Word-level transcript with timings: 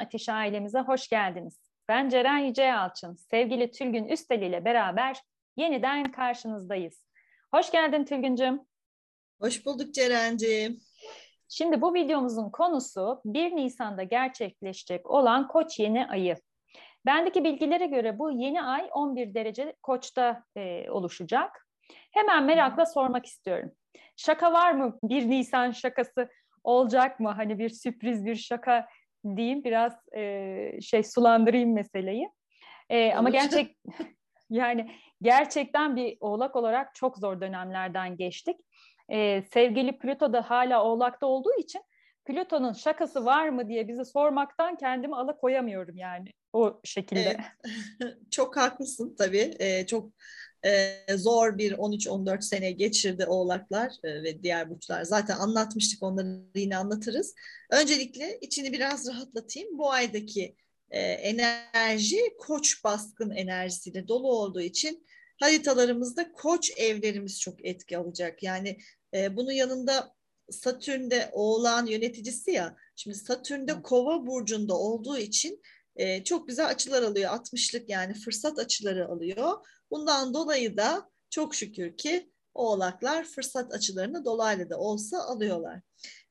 Ateşi 0.00 0.32
ailemize 0.32 0.80
hoş 0.80 1.08
geldiniz. 1.08 1.60
Ben 1.88 2.08
Ceren 2.08 2.38
Yüce 2.38 2.62
Yalçın, 2.62 3.14
sevgili 3.14 3.70
Tülgün 3.70 4.08
Üstel 4.08 4.42
ile 4.42 4.64
beraber 4.64 5.16
yeniden 5.56 6.12
karşınızdayız. 6.12 7.04
Hoş 7.54 7.70
geldin 7.70 8.04
Tülgüncüm. 8.04 8.60
Hoş 9.40 9.66
bulduk 9.66 9.94
Ceren'ciğim. 9.94 10.80
Şimdi 11.48 11.80
bu 11.80 11.94
videomuzun 11.94 12.50
konusu 12.50 13.20
1 13.24 13.56
Nisan'da 13.56 14.02
gerçekleşecek 14.02 15.10
olan 15.10 15.48
Koç 15.48 15.78
yeni 15.78 16.06
ayı. 16.06 16.36
Bendeki 17.06 17.44
bilgilere 17.44 17.86
göre 17.86 18.18
bu 18.18 18.30
yeni 18.30 18.62
ay 18.62 18.90
11 18.92 19.34
derece 19.34 19.76
Koç'ta 19.82 20.44
e, 20.56 20.90
oluşacak. 20.90 21.66
Hemen 22.10 22.44
merakla 22.44 22.86
sormak 22.86 23.26
istiyorum. 23.26 23.72
Şaka 24.16 24.52
var 24.52 24.72
mı? 24.72 24.98
1 25.02 25.30
Nisan 25.30 25.70
şakası 25.70 26.28
olacak 26.64 27.20
mı? 27.20 27.30
Hani 27.30 27.58
bir 27.58 27.68
sürpriz 27.68 28.24
bir 28.24 28.36
şaka 28.36 28.88
diyeyim 29.36 29.64
biraz 29.64 29.92
e, 30.16 30.80
şey 30.82 31.02
sulandırayım 31.02 31.72
meseleyi. 31.72 32.28
E, 32.90 33.12
ama 33.12 33.30
gerçek 33.30 33.76
yani 34.50 34.90
gerçekten 35.22 35.96
bir 35.96 36.16
oğlak 36.20 36.56
olarak 36.56 36.94
çok 36.94 37.18
zor 37.18 37.40
dönemlerden 37.40 38.16
geçtik. 38.16 38.56
E, 39.08 39.42
sevgili 39.42 39.98
Plüto 39.98 40.32
da 40.32 40.50
hala 40.50 40.84
oğlakta 40.84 41.26
olduğu 41.26 41.54
için 41.58 41.82
Plüton'un 42.24 42.72
şakası 42.72 43.24
var 43.24 43.48
mı 43.48 43.68
diye 43.68 43.88
bizi 43.88 44.04
sormaktan 44.04 44.76
kendimi 44.76 45.16
alakoyamıyorum 45.16 45.96
yani 45.96 46.28
o 46.52 46.80
şekilde. 46.84 47.20
Evet. 47.20 48.16
çok 48.30 48.56
haklısın 48.56 49.14
tabii. 49.18 49.54
Ee, 49.58 49.86
çok 49.86 50.12
e, 50.66 51.16
zor 51.16 51.58
bir 51.58 51.72
13-14 51.72 52.42
sene 52.42 52.72
geçirdi 52.72 53.26
oğlaklar 53.26 53.92
e, 54.04 54.22
ve 54.22 54.42
diğer 54.42 54.70
burçlar. 54.70 55.04
Zaten 55.04 55.36
anlatmıştık 55.36 56.02
onları 56.02 56.42
yine 56.54 56.76
anlatırız. 56.76 57.34
Öncelikle 57.70 58.38
içini 58.40 58.72
biraz 58.72 59.08
rahatlatayım. 59.08 59.78
Bu 59.78 59.92
aydaki 59.92 60.56
e, 60.90 61.00
enerji 61.00 62.20
koç 62.38 62.84
baskın 62.84 63.30
enerjisiyle 63.30 64.08
dolu 64.08 64.32
olduğu 64.32 64.60
için 64.60 65.06
haritalarımızda 65.40 66.32
koç 66.32 66.70
evlerimiz 66.76 67.40
çok 67.40 67.64
etki 67.64 67.98
alacak. 67.98 68.42
Yani 68.42 68.78
e, 69.14 69.36
bunun 69.36 69.52
yanında 69.52 70.14
Satürn'de 70.50 71.30
oğlan 71.32 71.86
yöneticisi 71.86 72.50
ya. 72.50 72.76
Şimdi 72.96 73.16
Satürn'de 73.16 73.82
kova 73.82 74.26
burcunda 74.26 74.78
olduğu 74.78 75.18
için 75.18 75.62
e, 75.96 76.24
çok 76.24 76.48
güzel 76.48 76.66
açılar 76.68 77.02
alıyor. 77.02 77.30
60'lık 77.30 77.90
yani 77.90 78.14
fırsat 78.14 78.58
açıları 78.58 79.08
alıyor. 79.08 79.52
Bundan 79.90 80.34
dolayı 80.34 80.76
da 80.76 81.10
çok 81.30 81.54
şükür 81.54 81.96
ki 81.96 82.30
oğlaklar 82.54 83.24
fırsat 83.24 83.74
açılarını 83.74 84.24
dolaylı 84.24 84.70
da 84.70 84.78
olsa 84.78 85.18
alıyorlar. 85.18 85.80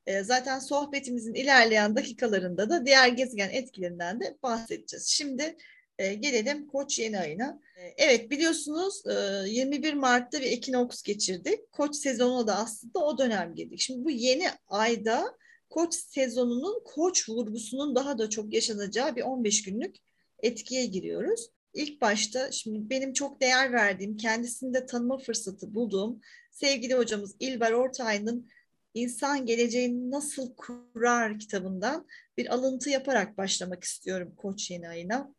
E, 0.05 0.23
zaten 0.23 0.59
sohbetimizin 0.59 1.33
ilerleyen 1.33 1.95
dakikalarında 1.95 2.69
da 2.69 2.85
diğer 2.85 3.07
gezegen 3.07 3.49
etkilerinden 3.49 4.19
de 4.19 4.37
bahsedeceğiz. 4.43 5.07
Şimdi 5.07 5.57
e, 5.97 6.13
gelelim 6.13 6.67
Koç 6.67 6.99
yeni 6.99 7.19
ayına. 7.19 7.61
E, 7.77 7.93
evet 7.97 8.31
biliyorsunuz 8.31 9.03
e, 9.07 9.49
21 9.49 9.93
Mart'ta 9.93 10.41
bir 10.41 10.45
ekinoks 10.45 11.01
geçirdik. 11.01 11.71
Koç 11.71 11.95
sezonu 11.95 12.47
da 12.47 12.55
aslında 12.55 12.99
o 12.99 13.17
dönem 13.17 13.55
girdik. 13.55 13.79
Şimdi 13.79 14.05
bu 14.05 14.11
yeni 14.11 14.47
ayda 14.67 15.37
Koç 15.69 15.95
sezonunun 15.95 16.83
Koç 16.85 17.29
vurgusunun 17.29 17.95
daha 17.95 18.17
da 18.17 18.29
çok 18.29 18.53
yaşanacağı 18.53 19.15
bir 19.15 19.21
15 19.21 19.63
günlük 19.63 19.95
etkiye 20.39 20.85
giriyoruz. 20.85 21.49
İlk 21.73 22.01
başta 22.01 22.51
şimdi 22.51 22.89
benim 22.89 23.13
çok 23.13 23.41
değer 23.41 23.73
verdiğim, 23.73 24.17
kendisini 24.17 24.73
de 24.73 24.85
tanıma 24.85 25.17
fırsatı 25.17 25.73
bulduğum 25.75 26.21
sevgili 26.51 26.93
hocamız 26.93 27.35
İlber 27.39 27.71
Ortaylı'nın 27.71 28.49
İnsan 28.93 29.45
Geleceğini 29.45 30.11
Nasıl 30.11 30.55
Kurar 30.55 31.39
kitabından 31.39 32.07
bir 32.37 32.53
alıntı 32.53 32.89
yaparak 32.89 33.37
başlamak 33.37 33.83
istiyorum 33.83 34.33
Koç 34.37 34.71
yeni 34.71 34.89
ayına. 34.89 35.35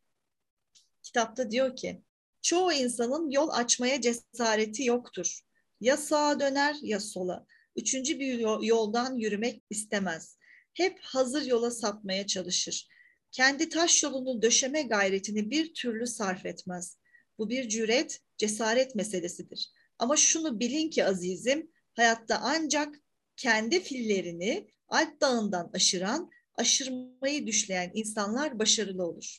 Kitapta 1.02 1.50
diyor 1.50 1.76
ki, 1.76 2.02
çoğu 2.42 2.72
insanın 2.72 3.30
yol 3.30 3.48
açmaya 3.48 4.00
cesareti 4.00 4.84
yoktur. 4.84 5.40
Ya 5.80 5.96
sağa 5.96 6.40
döner 6.40 6.76
ya 6.82 7.00
sola. 7.00 7.46
Üçüncü 7.76 8.18
bir 8.18 8.38
yoldan 8.66 9.16
yürümek 9.16 9.62
istemez. 9.70 10.38
Hep 10.74 11.00
hazır 11.02 11.42
yola 11.42 11.70
sapmaya 11.70 12.26
çalışır. 12.26 12.88
Kendi 13.32 13.68
taş 13.68 14.02
yolunu 14.02 14.42
döşeme 14.42 14.82
gayretini 14.82 15.50
bir 15.50 15.74
türlü 15.74 16.06
sarf 16.06 16.46
etmez. 16.46 16.96
Bu 17.38 17.50
bir 17.50 17.68
cüret, 17.68 18.20
cesaret 18.38 18.94
meselesidir. 18.94 19.70
Ama 19.98 20.16
şunu 20.16 20.60
bilin 20.60 20.90
ki 20.90 21.04
azizim, 21.04 21.70
hayatta 21.94 22.40
ancak 22.42 22.94
kendi 23.36 23.80
fillerini 23.80 24.70
Alp 24.88 25.20
Dağı'ndan 25.20 25.70
aşıran, 25.74 26.30
aşırmayı 26.54 27.46
düşleyen 27.46 27.90
insanlar 27.94 28.58
başarılı 28.58 29.06
olur. 29.06 29.38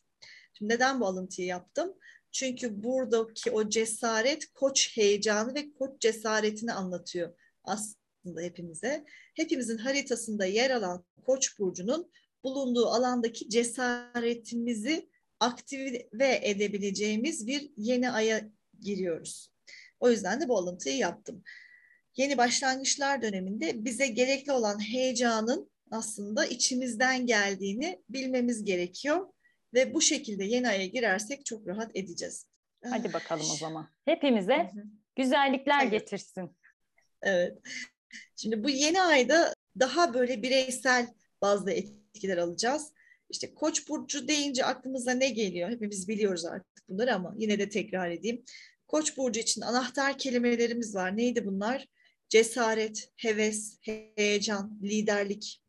Şimdi 0.54 0.74
neden 0.74 1.00
bu 1.02 1.06
alıntıyı 1.06 1.48
yaptım? 1.48 1.94
Çünkü 2.32 2.84
buradaki 2.84 3.52
o 3.52 3.70
cesaret 3.70 4.54
koç 4.54 4.98
heyecanı 4.98 5.56
ve 5.56 5.74
koç 5.74 6.02
cesaretini 6.02 6.74
anlatıyor 6.74 7.34
aslında 7.64 8.42
hepimize. 8.42 9.06
Hepimizin 9.36 9.78
haritasında 9.78 10.46
yer 10.46 10.70
alan 10.70 11.06
koç 11.26 11.60
burcunun 11.60 12.12
bulunduğu 12.44 12.88
alandaki 12.88 13.50
cesaretimizi 13.50 15.10
aktive 15.40 16.40
edebileceğimiz 16.42 17.48
bir 17.48 17.72
yeni 17.78 18.12
aya 18.12 18.42
giriyoruz. 18.80 19.52
O 20.00 20.10
yüzden 20.10 20.42
de 20.42 20.50
bu 20.50 20.58
alıntıyı 20.58 20.98
yaptım. 20.98 21.44
Yeni 22.18 22.38
başlangıçlar 22.38 23.22
döneminde 23.22 23.86
bize 23.86 24.08
gerekli 24.08 24.52
olan 24.52 24.80
heyecanın 24.80 25.72
aslında 25.92 26.46
içimizden 26.46 27.26
geldiğini 27.26 28.04
bilmemiz 28.10 28.64
gerekiyor 28.64 29.28
ve 29.74 29.94
bu 29.94 30.02
şekilde 30.02 30.44
yeni 30.44 30.68
aya 30.68 30.86
girersek 30.86 31.46
çok 31.46 31.68
rahat 31.68 31.92
edeceğiz. 31.96 32.46
Hadi 32.90 33.14
bakalım 33.14 33.46
o 33.54 33.56
zaman. 33.56 33.90
Hepimize 34.06 34.72
güzellikler 35.16 35.82
evet. 35.82 35.92
getirsin. 35.92 36.58
Evet. 37.22 37.58
Şimdi 38.36 38.64
bu 38.64 38.70
yeni 38.70 39.02
ayda 39.02 39.54
daha 39.80 40.14
böyle 40.14 40.42
bireysel 40.42 41.08
bazda 41.42 41.72
etkiler 41.72 42.01
alacağız. 42.38 42.94
İşte 43.30 43.54
Koç 43.54 43.90
burcu 43.90 44.28
deyince 44.28 44.66
aklımıza 44.66 45.12
ne 45.12 45.30
geliyor? 45.30 45.70
Hepimiz 45.70 46.08
biliyoruz 46.08 46.46
artık 46.46 46.90
bunları 46.90 47.16
ama 47.16 47.36
yine 47.38 47.60
de 47.60 47.70
tekrar 47.70 48.12
edeyim. 48.12 48.44
Koç 48.88 49.18
burcu 49.18 49.40
için 49.40 49.62
anahtar 49.62 50.18
kelimelerimiz 50.18 50.96
var. 50.96 51.18
Neydi 51.18 51.46
bunlar? 51.46 51.88
Cesaret, 52.30 53.10
heves, 53.16 53.78
heyecan, 54.16 54.80
liderlik. 54.84 55.62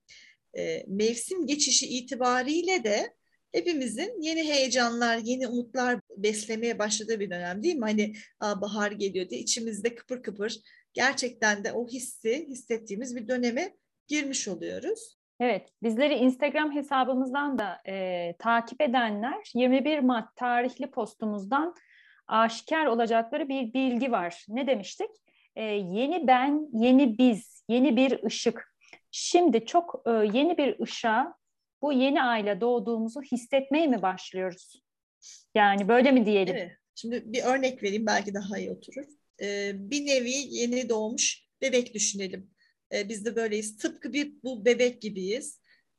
E, 0.58 0.84
mevsim 0.88 1.46
geçişi 1.46 1.86
itibariyle 1.86 2.84
de 2.84 3.14
hepimizin 3.52 4.22
yeni 4.22 4.52
heyecanlar, 4.52 5.18
yeni 5.18 5.48
umutlar 5.48 6.00
beslemeye 6.16 6.78
başladığı 6.78 7.20
bir 7.20 7.30
dönem 7.30 7.62
değil 7.62 7.74
mi? 7.74 7.84
Hani 7.84 8.14
Aa, 8.40 8.60
bahar 8.60 8.92
geliyor 8.92 9.30
diye 9.30 9.40
içimizde 9.40 9.94
kıpır 9.94 10.22
kıpır 10.22 10.60
gerçekten 10.92 11.64
de 11.64 11.72
o 11.72 11.88
hissi 11.88 12.46
hissettiğimiz 12.48 13.16
bir 13.16 13.28
döneme 13.28 13.76
girmiş 14.08 14.48
oluyoruz. 14.48 15.21
Evet, 15.42 15.68
bizleri 15.82 16.14
Instagram 16.14 16.74
hesabımızdan 16.74 17.58
da 17.58 17.82
e, 17.86 18.34
takip 18.38 18.80
edenler 18.80 19.50
21 19.54 19.98
Mart 19.98 20.36
tarihli 20.36 20.90
postumuzdan 20.90 21.74
aşikar 22.26 22.86
olacakları 22.86 23.48
bir 23.48 23.74
bilgi 23.74 24.12
var. 24.12 24.44
Ne 24.48 24.66
demiştik? 24.66 25.10
E, 25.56 25.62
yeni 25.64 26.26
ben, 26.26 26.68
yeni 26.72 27.18
biz, 27.18 27.64
yeni 27.68 27.96
bir 27.96 28.24
ışık. 28.24 28.74
Şimdi 29.10 29.66
çok 29.66 30.02
e, 30.06 30.10
yeni 30.10 30.58
bir 30.58 30.80
ışığa 30.80 31.34
bu 31.82 31.92
yeni 31.92 32.22
aile 32.22 32.60
doğduğumuzu 32.60 33.22
hissetmeye 33.22 33.86
mi 33.86 34.02
başlıyoruz? 34.02 34.82
Yani 35.54 35.88
böyle 35.88 36.12
mi 36.12 36.26
diyelim? 36.26 36.70
Şimdi 36.94 37.22
bir 37.26 37.42
örnek 37.42 37.82
vereyim 37.82 38.06
belki 38.06 38.34
daha 38.34 38.58
iyi 38.58 38.70
oturur. 38.70 39.06
Ee, 39.42 39.72
bir 39.74 40.06
nevi 40.06 40.34
yeni 40.50 40.88
doğmuş 40.88 41.44
bebek 41.62 41.94
düşünelim. 41.94 42.50
Ee, 42.92 43.08
biz 43.08 43.24
de 43.24 43.36
böyleyiz. 43.36 43.76
Tıpkı 43.76 44.12
bir 44.12 44.32
bu 44.44 44.64
bebek 44.64 45.02
gibiyiz. 45.02 45.58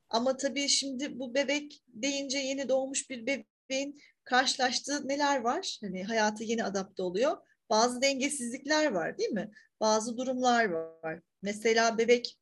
Ama 0.10 0.38
tabii 0.38 0.70
şimdi 0.70 1.20
bu 1.20 1.34
bebek 1.34 1.84
deyince 1.88 2.38
yeni 2.38 2.70
doğmuş 2.70 3.10
bir 3.10 3.28
bebeğin 3.28 4.02
karşılaştığı 4.24 5.08
neler 5.08 5.42
var? 5.42 5.78
Hani 5.82 6.04
hayata 6.04 6.44
yeni 6.44 6.64
adapte 6.64 7.04
oluyor. 7.04 7.38
Bazı 7.70 8.02
dengesizlikler 8.02 8.92
var 8.92 9.18
değil 9.18 9.30
mi? 9.30 9.52
Bazı 9.80 10.18
durumlar 10.18 10.66
var. 10.66 11.20
Mesela 11.42 11.98
bebek 11.98 12.38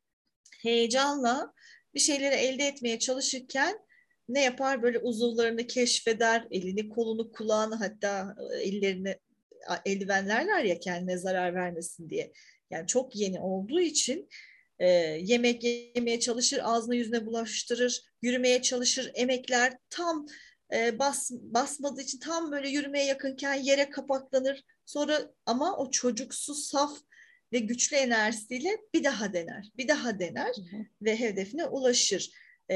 heyecanla 0.61 1.53
bir 1.93 1.99
şeyleri 1.99 2.35
elde 2.35 2.67
etmeye 2.67 2.99
çalışırken 2.99 3.79
ne 4.29 4.43
yapar? 4.43 4.83
Böyle 4.83 4.99
uzuvlarını 4.99 5.67
keşfeder, 5.67 6.47
elini, 6.51 6.89
kolunu, 6.89 7.31
kulağını 7.31 7.75
hatta 7.75 8.35
e, 8.53 8.57
ellerini 8.57 9.15
eldivenlerler 9.85 10.63
ya 10.63 10.79
kendine 10.79 11.17
zarar 11.17 11.55
vermesin 11.55 12.09
diye. 12.09 12.31
Yani 12.71 12.87
çok 12.87 13.15
yeni 13.15 13.39
olduğu 13.39 13.79
için 13.79 14.29
e, 14.79 14.87
yemek 15.21 15.63
yemeye 15.63 16.19
çalışır, 16.19 16.59
ağzına 16.63 16.95
yüzüne 16.95 17.25
bulaştırır, 17.25 18.03
yürümeye 18.21 18.61
çalışır, 18.61 19.11
emekler 19.13 19.77
tam 19.89 20.25
e, 20.73 20.99
bas, 20.99 21.31
basmadığı 21.31 22.01
için 22.01 22.19
tam 22.19 22.51
böyle 22.51 22.69
yürümeye 22.69 23.05
yakınken 23.05 23.53
yere 23.53 23.89
kapaklanır. 23.89 24.63
Sonra 24.85 25.31
ama 25.45 25.77
o 25.77 25.91
çocuksu, 25.91 26.55
saf 26.55 26.97
ve 27.53 27.59
güçlü 27.59 27.97
enerjisiyle 27.97 28.77
bir 28.93 29.03
daha 29.03 29.33
dener, 29.33 29.71
bir 29.77 29.87
daha 29.87 30.19
dener 30.19 30.55
hı 30.55 30.77
hı. 30.77 30.85
ve 31.01 31.19
hedefine 31.19 31.65
ulaşır. 31.65 32.31
e, 32.71 32.75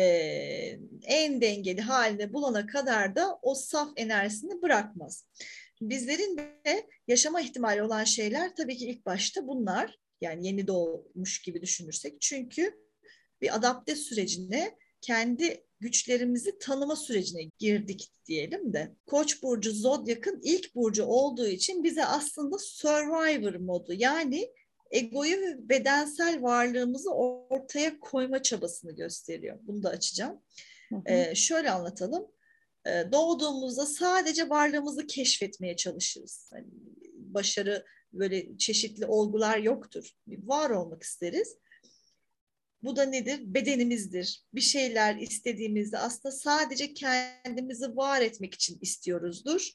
en 1.04 1.42
dengeli 1.42 1.82
haline 1.82 2.34
bulana 2.34 2.66
kadar 2.66 3.16
da 3.16 3.40
o 3.42 3.56
saf 3.56 3.90
enerjisini 3.96 4.62
bırakmaz. 4.62 5.26
Bizlerin 5.82 6.38
de 6.38 6.88
yaşama 7.08 7.42
ihtimali 7.42 7.84
olan 7.84 8.04
şeyler 8.04 8.56
tabii 8.56 8.78
ki 8.78 8.86
ilk 8.86 9.06
başta 9.06 9.48
bunlar. 9.48 10.00
Yani 10.22 10.48
yeni 10.48 10.68
doğmuş 10.68 11.42
gibi 11.42 11.62
düşünürsek. 11.62 12.22
Çünkü 12.22 12.74
bir 13.42 13.56
adapte 13.56 13.96
sürecine 13.96 14.76
kendi 15.02 15.66
güçlerimizi 15.80 16.58
tanıma 16.60 16.96
sürecine 16.96 17.44
girdik 17.60 18.12
diyelim 18.26 18.74
de. 18.74 18.96
Koç 19.06 19.44
burcu 19.44 19.72
Zodyak'ın 19.72 20.40
ilk 20.44 20.76
burcu 20.76 21.06
olduğu 21.06 21.48
için 21.48 21.84
bize 21.84 22.06
aslında 22.06 22.58
survivor 22.60 23.56
modu 23.56 23.94
yani 23.94 24.54
egoyu 24.92 25.42
ve 25.42 25.70
bedensel 25.70 26.42
varlığımızı 26.42 27.12
ortaya 27.12 28.00
koyma 28.00 28.42
çabasını 28.42 28.92
gösteriyor. 28.92 29.60
Bunu 29.62 29.84
da 29.84 29.90
açacağım. 29.90 30.42
Hı 30.90 30.96
hı. 30.96 31.02
Ee, 31.06 31.36
şöyle 31.36 31.72
anlatalım. 31.72 32.28
Ee, 32.88 33.12
doğduğumuzda 33.12 33.86
sadece 33.86 34.50
varlığımızı 34.50 35.08
keşfetmeye 35.08 35.76
çalışırız. 35.76 36.52
Yani 36.54 36.68
başarı 37.14 37.86
böyle 38.14 38.58
çeşitli 38.58 39.06
olgular 39.06 39.58
yoktur. 39.58 40.10
Var 40.28 40.70
olmak 40.70 41.04
isteriz. 41.04 41.58
Bu 42.84 42.96
da 42.96 43.04
nedir? 43.04 43.40
Bedenimizdir. 43.42 44.44
Bir 44.54 44.62
şeyler 44.62 45.16
istediğimizde 45.16 45.98
aslında 45.98 46.36
sadece 46.36 46.94
kendimizi 46.94 47.96
var 47.96 48.22
etmek 48.22 48.54
için 48.54 48.80
istiyoruzdur. 48.82 49.70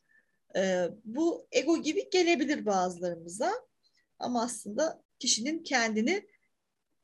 Ee, 0.57 0.89
bu 1.05 1.47
ego 1.53 1.83
gibi 1.83 2.11
gelebilir 2.11 2.67
bazılarımıza 2.67 3.53
ama 4.19 4.43
aslında 4.43 5.03
kişinin 5.19 5.63
kendini 5.63 6.29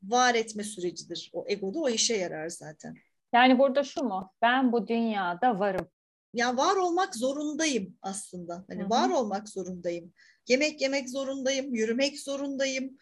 var 0.03 0.35
etme 0.35 0.63
sürecidir. 0.63 1.29
O 1.33 1.45
ego 1.47 1.73
da 1.73 1.79
o 1.79 1.89
işe 1.89 2.15
yarar 2.15 2.49
zaten. 2.49 2.95
Yani 3.33 3.59
burada 3.59 3.83
şu 3.83 4.03
mu? 4.03 4.31
Ben 4.41 4.71
bu 4.71 4.87
dünyada 4.87 5.59
varım. 5.59 5.87
Ya 6.33 6.57
var 6.57 6.75
olmak 6.75 7.15
zorundayım 7.15 7.97
aslında. 8.01 8.65
Hani 8.69 8.81
Hı-hı. 8.81 8.89
var 8.89 9.09
olmak 9.09 9.49
zorundayım. 9.49 10.13
Yemek 10.47 10.81
yemek 10.81 11.09
zorundayım, 11.09 11.75
yürümek 11.75 12.19
zorundayım. 12.19 12.97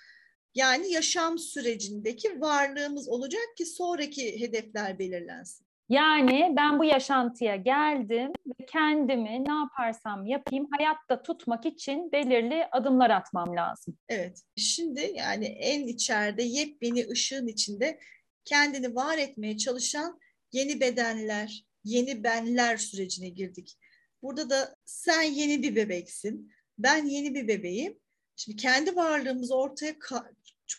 Yani 0.56 0.92
yaşam 0.92 1.38
sürecindeki 1.40 2.42
varlığımız 2.42 3.10
olacak 3.10 3.58
ki 3.58 3.66
sonraki 3.66 4.40
hedefler 4.40 5.00
belirlensin. 5.00 5.66
Yani 5.90 6.54
ben 6.58 6.80
bu 6.80 6.86
yaşantıya 6.86 7.56
geldim 7.56 8.32
ve 8.48 8.66
kendimi 8.66 9.44
ne 9.46 9.54
yaparsam 9.54 10.26
yapayım 10.26 10.68
hayatta 10.78 11.24
tutmak 11.24 11.66
için 11.66 12.12
belirli 12.12 12.66
adımlar 12.72 13.10
atmam 13.10 13.56
lazım. 13.56 13.98
Evet. 14.10 14.42
Şimdi 14.56 15.12
yani 15.16 15.46
en 15.46 15.88
içeride 15.88 16.44
yepyeni 16.44 17.08
ışığın 17.10 17.48
içinde 17.48 18.00
kendini 18.46 18.96
var 18.96 19.18
etmeye 19.18 19.58
çalışan 19.58 20.20
yeni 20.52 20.80
bedenler, 20.80 21.66
yeni 21.86 22.24
benler 22.24 22.78
sürecine 22.78 23.30
girdik. 23.30 23.78
Burada 24.22 24.50
da 24.50 24.76
sen 24.86 25.22
yeni 25.22 25.64
bir 25.64 25.76
bebeksin, 25.76 26.52
ben 26.78 27.06
yeni 27.06 27.36
bir 27.36 27.48
bebeğim. 27.48 28.00
Şimdi 28.36 28.58
kendi 28.58 28.96
varlığımızı 28.96 29.56
ortaya 29.56 29.96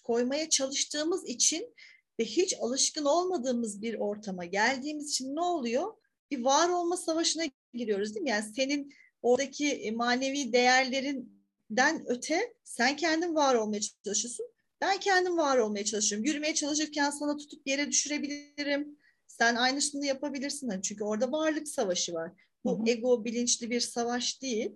koymaya 0.05 0.49
çalıştığımız 0.51 1.29
için 1.29 1.75
ve 2.21 2.25
hiç 2.25 2.55
alışkın 2.61 3.05
olmadığımız 3.05 3.83
bir 3.83 3.95
ortama 3.95 4.45
geldiğimiz 4.45 5.11
için 5.11 5.37
ne 5.37 5.41
oluyor? 5.41 5.93
Bir 6.31 6.45
var 6.45 6.69
olma 6.69 6.97
savaşına 6.97 7.45
giriyoruz 7.75 8.15
değil 8.15 8.23
mi? 8.23 8.31
Yani 8.31 8.53
senin 8.57 8.93
oradaki 9.23 9.73
e, 9.73 9.91
manevi 9.91 10.53
değerlerinden 10.53 12.05
öte 12.07 12.55
sen 12.65 12.97
kendin 12.97 13.35
var 13.35 13.55
olmaya 13.55 13.81
çalışıyorsun. 14.05 14.47
Ben 14.81 14.99
kendim 15.01 15.37
var 15.37 15.59
olmaya 15.59 15.85
çalışıyorum. 15.85 16.27
Yürümeye 16.27 16.55
çalışırken 16.55 17.11
sana 17.11 17.37
tutup 17.37 17.67
yere 17.67 17.91
düşürebilirim. 17.91 18.99
Sen 19.27 19.57
aynısını 19.57 20.07
yapabilirsin. 20.07 20.69
Hani 20.69 20.83
çünkü 20.83 21.05
orada 21.05 21.33
varlık 21.33 21.69
savaşı 21.69 22.15
var. 22.15 22.33
Bu 22.65 22.85
ego 22.87 23.25
bilinçli 23.25 23.71
bir 23.71 23.81
savaş 23.81 24.43
değil 24.43 24.73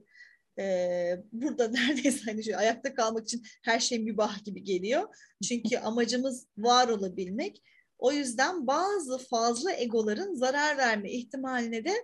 e, 0.59 1.17
burada 1.33 1.69
neredeyse 1.73 2.25
hani 2.25 2.45
şu 2.45 2.57
ayakta 2.57 2.95
kalmak 2.95 3.25
için 3.25 3.43
her 3.63 3.81
şey 3.81 3.99
mübah 3.99 4.45
gibi 4.45 4.65
geliyor. 4.65 5.17
Çünkü 5.49 5.79
amacımız 5.83 6.47
var 6.59 6.89
olabilmek. 6.89 7.63
O 7.99 8.13
yüzden 8.13 8.67
bazı 8.67 9.19
fazla 9.19 9.73
egoların 9.73 10.35
zarar 10.35 10.77
verme 10.77 11.13
ihtimaline 11.13 11.85
de 11.85 11.95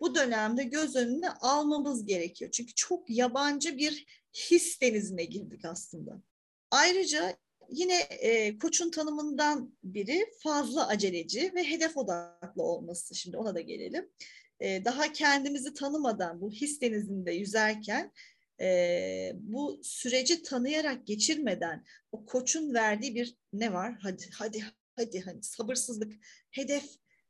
bu 0.00 0.14
dönemde 0.14 0.64
göz 0.64 0.96
önüne 0.96 1.30
almamız 1.30 2.06
gerekiyor. 2.06 2.50
Çünkü 2.50 2.74
çok 2.74 3.10
yabancı 3.10 3.76
bir 3.76 4.06
his 4.34 4.80
denizine 4.80 5.24
girdik 5.24 5.64
aslında. 5.64 6.22
Ayrıca 6.70 7.36
yine 7.70 8.00
e, 8.00 8.58
koçun 8.58 8.90
tanımından 8.90 9.74
biri 9.84 10.26
fazla 10.42 10.88
aceleci 10.88 11.52
ve 11.54 11.64
hedef 11.64 11.96
odaklı 11.96 12.62
olması. 12.62 13.14
Şimdi 13.14 13.36
ona 13.36 13.54
da 13.54 13.60
gelelim. 13.60 14.10
E, 14.60 14.84
daha 14.84 15.12
kendimizi 15.12 15.74
tanımadan 15.74 16.40
bu 16.40 16.50
his 16.50 16.80
denizinde 16.80 17.32
yüzerken 17.32 18.12
e, 18.60 19.32
bu 19.34 19.80
süreci 19.82 20.42
tanıyarak 20.42 21.06
geçirmeden 21.06 21.84
o 22.12 22.26
koçun 22.26 22.74
verdiği 22.74 23.14
bir 23.14 23.36
ne 23.52 23.72
var? 23.72 23.98
Hadi 24.02 24.24
hadi 24.34 24.64
hadi 24.96 25.20
hani 25.20 25.42
sabırsızlık, 25.42 26.12
hedef 26.50 26.84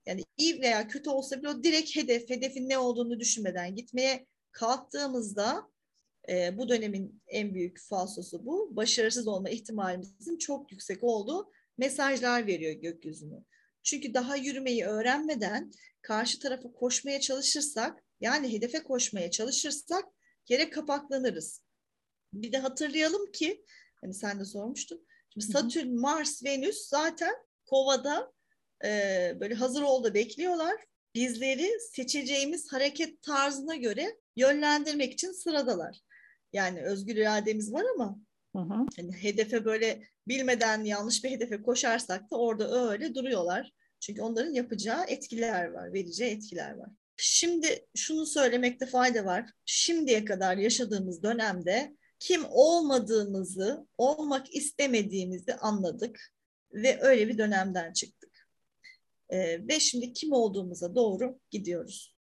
yani 0.06 0.24
iyi 0.36 0.60
veya 0.60 0.88
kötü 0.88 1.10
olsa 1.10 1.38
bile 1.38 1.48
o 1.48 1.62
direkt 1.62 1.96
hedef, 1.96 2.30
hedefin 2.30 2.68
ne 2.68 2.78
olduğunu 2.78 3.20
düşünmeden 3.20 3.74
gitmeye 3.74 4.26
kalktığımızda 4.52 5.70
e, 6.28 6.58
bu 6.58 6.68
dönemin 6.68 7.22
en 7.26 7.54
büyük 7.54 7.80
falsosu 7.80 8.46
bu. 8.46 8.76
Başarısız 8.76 9.26
olma 9.26 9.50
ihtimalimizin 9.50 10.38
çok 10.38 10.72
yüksek 10.72 11.04
olduğu 11.04 11.50
mesajlar 11.78 12.46
veriyor 12.46 12.72
gökyüzünü. 12.72 13.44
Çünkü 13.82 14.14
daha 14.14 14.36
yürümeyi 14.36 14.84
öğrenmeden 14.84 15.70
karşı 16.02 16.38
tarafa 16.38 16.72
koşmaya 16.72 17.20
çalışırsak 17.20 18.04
yani 18.20 18.52
hedefe 18.52 18.82
koşmaya 18.82 19.30
çalışırsak 19.30 20.04
yere 20.48 20.70
kapaklanırız. 20.70 21.62
Bir 22.32 22.52
de 22.52 22.58
hatırlayalım 22.58 23.32
ki 23.32 23.64
hani 24.00 24.14
sen 24.14 24.40
de 24.40 24.44
sormuştun. 24.44 25.06
Şimdi 25.32 25.46
Satürn, 25.46 26.00
Mars, 26.00 26.44
Venüs 26.44 26.88
zaten 26.88 27.34
Kova'da 27.66 28.32
e, 28.84 28.88
böyle 29.40 29.54
hazır 29.54 29.82
oldu 29.82 30.14
bekliyorlar. 30.14 30.76
Bizleri 31.14 31.70
seçeceğimiz 31.92 32.72
hareket 32.72 33.22
tarzına 33.22 33.76
göre 33.76 34.16
yönlendirmek 34.36 35.12
için 35.12 35.32
sıradalar. 35.32 36.00
Yani 36.52 36.82
özgür 36.82 37.16
irademiz 37.16 37.72
var 37.72 37.84
ama 37.94 38.18
hı 38.56 38.62
hı. 38.62 38.86
Hani 38.96 39.12
hedefe 39.12 39.64
böyle 39.64 40.02
bilmeden 40.28 40.84
yanlış 40.84 41.24
bir 41.24 41.30
hedefe 41.30 41.62
koşarsak 41.62 42.30
da 42.30 42.36
orada 42.36 42.90
öyle 42.90 43.14
duruyorlar. 43.14 43.72
Çünkü 44.00 44.22
onların 44.22 44.52
yapacağı 44.52 45.04
etkiler 45.04 45.70
var, 45.70 45.92
vereceği 45.92 46.30
etkiler 46.30 46.74
var. 46.74 46.90
Şimdi 47.16 47.86
şunu 47.96 48.26
söylemekte 48.26 48.86
fayda 48.86 49.24
var. 49.24 49.50
Şimdiye 49.64 50.24
kadar 50.24 50.56
yaşadığımız 50.56 51.22
dönemde 51.22 51.96
kim 52.18 52.44
olmadığımızı, 52.50 53.86
olmak 53.98 54.54
istemediğimizi 54.54 55.54
anladık 55.54 56.32
ve 56.72 56.98
öyle 57.00 57.28
bir 57.28 57.38
dönemden 57.38 57.92
çıktık. 57.92 58.48
Ee, 59.30 59.68
ve 59.68 59.80
şimdi 59.80 60.12
kim 60.12 60.32
olduğumuza 60.32 60.94
doğru 60.94 61.40
gidiyoruz. 61.50 62.16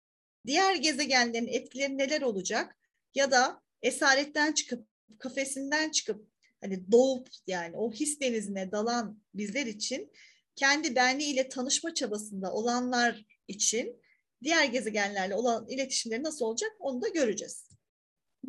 Diğer 0.46 0.75
gezegenlerin 0.75 1.48
etkileri 1.48 1.98
neler 1.98 2.22
olacak? 2.22 2.77
Ya 3.15 3.32
da 3.32 3.62
esaretten 3.82 4.51
çıkıp, 4.51 4.88
kafesinden 5.20 5.89
çıkıp 5.89 6.27
hani 6.62 6.91
doğup 6.91 7.27
yani 7.48 7.77
o 7.77 7.91
his 7.91 8.22
denizine 8.22 8.72
dalan 8.72 9.20
bizler 9.34 9.65
için 9.65 10.12
kendi 10.55 10.96
benliğiyle 10.96 11.50
tanışma 11.50 11.94
çabasında 11.94 12.53
olanlar 12.53 13.25
için 13.48 14.01
diğer 14.44 14.65
gezegenlerle 14.65 15.36
olan 15.36 15.67
iletişimleri 15.67 16.24
nasıl 16.24 16.46
olacak 16.46 16.72
onu 16.79 17.01
da 17.01 17.08
göreceğiz. 17.10 17.70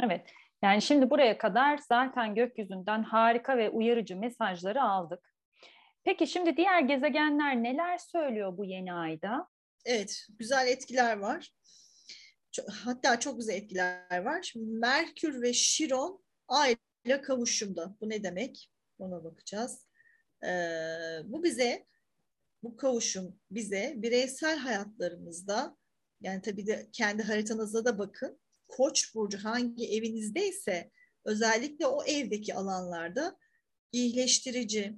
Evet. 0.03 0.27
Yani 0.63 0.83
şimdi 0.83 1.11
buraya 1.11 1.39
kadar 1.39 1.79
zaten 1.79 2.35
gökyüzünden 2.35 3.03
harika 3.03 3.59
ve 3.59 3.71
uyarıcı 3.71 4.17
mesajları 4.17 4.83
aldık. 4.83 5.35
Peki 6.05 6.27
şimdi 6.27 6.57
diğer 6.57 6.81
gezegenler 6.81 7.63
neler 7.63 7.99
söylüyor 7.99 8.59
bu 8.59 8.65
yeni 8.65 8.93
ayda? 8.93 9.49
Evet, 9.85 10.27
güzel 10.39 10.67
etkiler 10.67 11.19
var. 11.19 11.51
Hatta 12.69 13.21
çok 13.21 13.39
güzel 13.39 13.55
etkiler 13.55 14.25
var. 14.25 14.43
Şimdi 14.43 14.71
Merkür 14.71 15.43
ve 15.43 15.53
Şiron 15.53 16.25
ay 16.49 16.77
ile 17.05 17.23
kavuşumda. 17.23 17.97
Bu 18.01 18.11
ne 18.11 18.23
demek? 18.23 18.71
Ona 18.99 19.25
bakacağız. 19.25 19.87
Ee, 20.45 20.49
bu 21.25 21.45
bize 21.45 21.87
bu 22.63 22.77
kavuşum 22.77 23.41
bize 23.51 23.95
bireysel 23.97 24.59
hayatlarımızda 24.59 25.77
yani 26.21 26.43
tabii 26.43 26.67
de 26.67 26.89
kendi 26.93 27.23
haritanıza 27.23 27.85
da 27.85 27.99
bakın. 27.99 28.41
Koç 28.69 29.15
burcu 29.15 29.39
hangi 29.39 29.93
evinizdeyse 29.93 30.91
özellikle 31.25 31.87
o 31.87 32.05
evdeki 32.05 32.55
alanlarda 32.55 33.39
iyileştirici, 33.93 34.97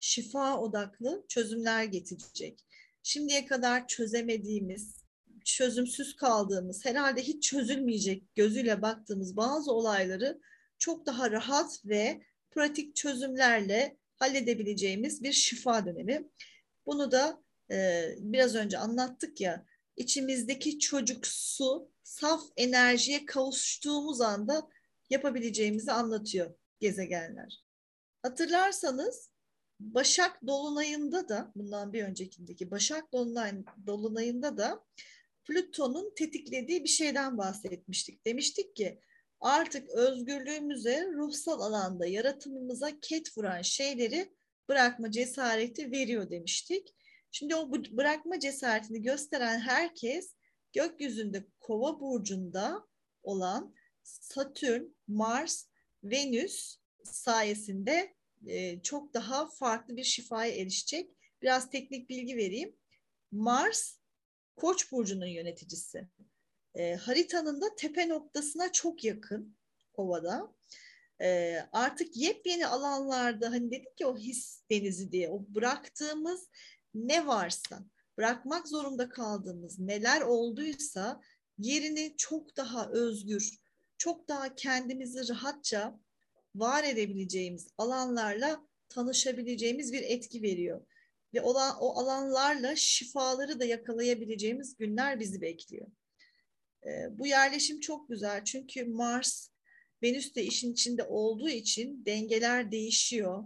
şifa 0.00 0.60
odaklı 0.60 1.24
çözümler 1.28 1.84
getirecek. 1.84 2.64
Şimdiye 3.02 3.46
kadar 3.46 3.86
çözemediğimiz, 3.86 5.01
çözümsüz 5.44 6.16
kaldığımız, 6.16 6.84
herhalde 6.84 7.22
hiç 7.22 7.42
çözülmeyecek 7.50 8.34
gözüyle 8.34 8.82
baktığımız 8.82 9.36
bazı 9.36 9.72
olayları 9.72 10.40
çok 10.78 11.06
daha 11.06 11.30
rahat 11.30 11.80
ve 11.84 12.22
pratik 12.50 12.96
çözümlerle 12.96 13.96
halledebileceğimiz 14.16 15.22
bir 15.22 15.32
şifa 15.32 15.86
dönemi. 15.86 16.28
Bunu 16.86 17.10
da 17.10 17.42
e, 17.70 18.08
biraz 18.18 18.54
önce 18.54 18.78
anlattık 18.78 19.40
ya 19.40 19.66
içimizdeki 19.96 20.78
çocuksu 20.78 21.90
saf 22.02 22.42
enerjiye 22.56 23.26
kavuştuğumuz 23.26 24.20
anda 24.20 24.68
yapabileceğimizi 25.10 25.92
anlatıyor 25.92 26.54
gezegenler. 26.80 27.64
Hatırlarsanız 28.22 29.30
Başak 29.80 30.46
Dolunay'ında 30.46 31.28
da 31.28 31.52
bundan 31.56 31.92
bir 31.92 32.04
öncekindeki 32.04 32.70
Başak 32.70 33.12
Dolunay, 33.12 33.52
Dolunay'ında 33.86 34.56
da 34.56 34.84
Plüton'un 35.44 36.14
tetiklediği 36.14 36.84
bir 36.84 36.88
şeyden 36.88 37.38
bahsetmiştik. 37.38 38.26
Demiştik 38.26 38.76
ki 38.76 39.00
artık 39.40 39.88
özgürlüğümüze 39.88 41.06
ruhsal 41.12 41.60
alanda 41.60 42.06
yaratımımıza 42.06 43.00
ket 43.00 43.38
vuran 43.38 43.62
şeyleri 43.62 44.34
bırakma 44.68 45.10
cesareti 45.10 45.90
veriyor 45.90 46.30
demiştik. 46.30 46.94
Şimdi 47.30 47.54
o 47.56 47.72
bırakma 47.72 48.40
cesaretini 48.40 49.02
gösteren 49.02 49.58
herkes 49.60 50.34
gökyüzünde 50.72 51.46
kova 51.60 52.00
burcunda 52.00 52.86
olan 53.22 53.74
Satürn, 54.02 54.82
Mars, 55.08 55.66
Venüs 56.04 56.76
sayesinde 57.04 58.14
e, 58.46 58.82
çok 58.82 59.14
daha 59.14 59.50
farklı 59.50 59.96
bir 59.96 60.04
şifaya 60.04 60.54
erişecek. 60.54 61.10
Biraz 61.42 61.70
teknik 61.70 62.08
bilgi 62.08 62.36
vereyim. 62.36 62.76
Mars 63.32 63.98
Koç 64.56 64.92
burcunun 64.92 65.26
yöneticisi. 65.26 66.08
E, 66.74 66.94
haritanın 66.94 67.60
da 67.60 67.74
tepe 67.76 68.08
noktasına 68.08 68.72
çok 68.72 69.04
yakın 69.04 69.56
Kova'da. 69.92 70.52
E, 71.20 71.58
artık 71.72 72.16
yepyeni 72.16 72.66
alanlarda 72.66 73.50
hani 73.50 73.70
dedik 73.70 73.96
ki 73.96 74.06
o 74.06 74.16
his 74.16 74.62
denizi 74.70 75.12
diye 75.12 75.30
o 75.30 75.44
bıraktığımız 75.48 76.48
ne 76.94 77.26
varsa 77.26 77.84
bırakmak 78.18 78.68
zorunda 78.68 79.08
kaldığımız 79.08 79.78
neler 79.78 80.20
olduysa 80.20 81.20
yerini 81.58 82.14
çok 82.16 82.56
daha 82.56 82.90
özgür, 82.90 83.58
çok 83.98 84.28
daha 84.28 84.54
kendimizi 84.54 85.28
rahatça 85.28 86.00
var 86.54 86.84
edebileceğimiz 86.84 87.68
alanlarla 87.78 88.66
tanışabileceğimiz 88.88 89.92
bir 89.92 90.02
etki 90.02 90.42
veriyor. 90.42 90.86
Ve 91.34 91.40
olan, 91.40 91.76
o 91.80 91.98
alanlarla 91.98 92.76
şifaları 92.76 93.60
da 93.60 93.64
yakalayabileceğimiz 93.64 94.76
günler 94.76 95.20
bizi 95.20 95.40
bekliyor. 95.40 95.86
E, 96.86 97.18
bu 97.18 97.26
yerleşim 97.26 97.80
çok 97.80 98.08
güzel 98.08 98.44
çünkü 98.44 98.84
Mars, 98.84 99.48
Venüs 100.02 100.34
de 100.34 100.44
işin 100.44 100.72
içinde 100.72 101.04
olduğu 101.04 101.48
için 101.48 102.06
dengeler 102.06 102.72
değişiyor. 102.72 103.44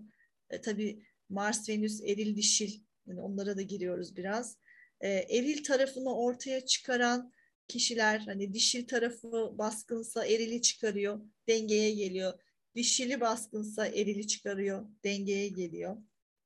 E, 0.50 0.60
tabii 0.60 1.02
Mars, 1.28 1.68
Venüs 1.68 2.00
eril 2.00 2.36
dişil, 2.36 2.80
yani 3.06 3.20
onlara 3.20 3.56
da 3.56 3.62
giriyoruz 3.62 4.16
biraz. 4.16 4.56
E, 5.00 5.08
eril 5.08 5.64
tarafını 5.64 6.16
ortaya 6.16 6.66
çıkaran 6.66 7.32
kişiler 7.68 8.18
hani 8.18 8.54
dişil 8.54 8.86
tarafı 8.86 9.58
baskınsa 9.58 10.26
erili 10.26 10.62
çıkarıyor, 10.62 11.20
dengeye 11.48 11.90
geliyor. 11.90 12.32
Dişili 12.74 13.20
baskınsa 13.20 13.86
erili 13.86 14.26
çıkarıyor, 14.26 14.86
dengeye 15.04 15.48
geliyor. 15.48 15.96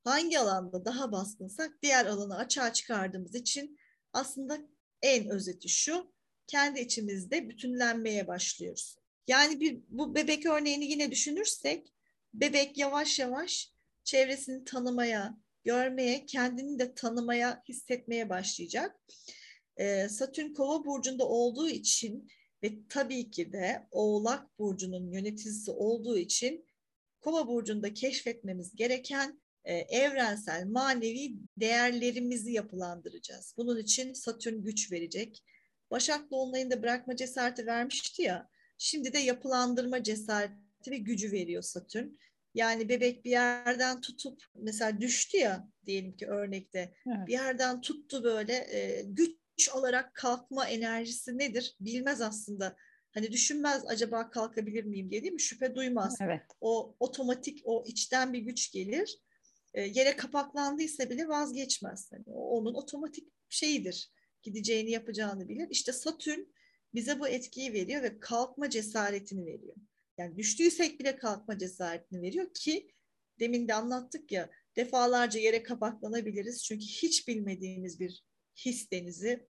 Hangi 0.04 0.38
alanda 0.38 0.84
daha 0.84 1.12
baskınsak 1.12 1.82
diğer 1.82 2.06
alanı 2.06 2.36
açığa 2.36 2.72
çıkardığımız 2.72 3.34
için 3.34 3.78
aslında 4.12 4.58
en 5.02 5.28
özeti 5.28 5.68
şu, 5.68 6.12
kendi 6.46 6.80
içimizde 6.80 7.48
bütünlenmeye 7.48 8.26
başlıyoruz. 8.26 8.96
Yani 9.26 9.60
bir 9.60 9.80
bu 9.88 10.14
bebek 10.14 10.46
örneğini 10.46 10.84
yine 10.84 11.10
düşünürsek, 11.10 11.92
bebek 12.34 12.78
yavaş 12.78 13.18
yavaş 13.18 13.72
çevresini 14.04 14.64
tanımaya, 14.64 15.38
görmeye, 15.64 16.26
kendini 16.26 16.78
de 16.78 16.94
tanımaya, 16.94 17.62
hissetmeye 17.68 18.28
başlayacak. 18.28 19.00
Ee, 19.76 20.08
Satürn 20.08 20.52
Kova 20.52 20.84
burcunda 20.84 21.28
olduğu 21.28 21.68
için 21.68 22.28
ve 22.62 22.72
tabii 22.88 23.30
ki 23.30 23.52
de 23.52 23.86
Oğlak 23.90 24.58
burcunun 24.58 25.12
yöneticisi 25.12 25.70
olduğu 25.70 26.18
için 26.18 26.66
Kova 27.20 27.46
burcunda 27.46 27.94
keşfetmemiz 27.94 28.76
gereken 28.76 29.40
e, 29.70 29.74
evrensel 29.74 30.66
manevi 30.66 31.32
değerlerimizi 31.56 32.52
yapılandıracağız. 32.52 33.54
Bunun 33.56 33.78
için 33.78 34.12
Satürn 34.12 34.62
güç 34.62 34.92
verecek. 34.92 35.44
Başak 35.90 36.30
Dolunay'ında 36.30 36.82
bırakma 36.82 37.16
cesareti 37.16 37.66
vermişti 37.66 38.22
ya. 38.22 38.48
Şimdi 38.78 39.12
de 39.12 39.18
yapılandırma 39.18 40.02
cesareti 40.02 40.90
ve 40.90 40.96
gücü 40.96 41.32
veriyor 41.32 41.62
Satürn. 41.62 42.06
Yani 42.54 42.88
bebek 42.88 43.24
bir 43.24 43.30
yerden 43.30 44.00
tutup 44.00 44.42
mesela 44.54 45.00
düştü 45.00 45.36
ya 45.36 45.68
diyelim 45.86 46.16
ki 46.16 46.26
örnekte 46.26 46.94
evet. 47.06 47.26
bir 47.26 47.32
yerden 47.32 47.80
tuttu 47.80 48.24
böyle 48.24 48.52
e, 48.52 49.02
güç 49.06 49.68
alarak 49.72 50.14
kalkma 50.14 50.66
enerjisi 50.66 51.38
nedir 51.38 51.76
bilmez 51.80 52.20
aslında. 52.20 52.76
Hani 53.14 53.32
düşünmez 53.32 53.82
acaba 53.86 54.30
kalkabilir 54.30 54.84
miyim 54.84 55.10
diye 55.10 55.22
değil 55.22 55.32
mi? 55.32 55.40
Şüphe 55.40 55.74
duymaz. 55.74 56.18
Evet. 56.20 56.42
O 56.60 56.96
otomatik 57.00 57.62
o 57.64 57.84
içten 57.86 58.32
bir 58.32 58.38
güç 58.38 58.72
gelir. 58.72 59.20
E, 59.74 59.82
yere 59.82 60.16
kapaklandıysa 60.16 61.10
bile 61.10 61.28
vazgeçmez. 61.28 62.10
Yani 62.12 62.24
onun 62.26 62.74
otomatik 62.74 63.28
şeyidir. 63.48 64.10
Gideceğini 64.42 64.90
yapacağını 64.90 65.48
bilir. 65.48 65.68
İşte 65.70 65.92
Satürn 65.92 66.40
bize 66.94 67.20
bu 67.20 67.28
etkiyi 67.28 67.72
veriyor 67.72 68.02
ve 68.02 68.20
kalkma 68.20 68.70
cesaretini 68.70 69.46
veriyor. 69.46 69.76
Yani 70.18 70.36
düştüysek 70.36 71.00
bile 71.00 71.16
kalkma 71.16 71.58
cesaretini 71.58 72.22
veriyor 72.22 72.54
ki 72.54 72.90
demin 73.40 73.68
de 73.68 73.74
anlattık 73.74 74.32
ya 74.32 74.50
defalarca 74.76 75.40
yere 75.40 75.62
kapaklanabiliriz. 75.62 76.64
Çünkü 76.64 76.84
hiç 76.84 77.28
bilmediğimiz 77.28 78.00
bir 78.00 78.24
his 78.56 78.90
denizi. 78.90 79.48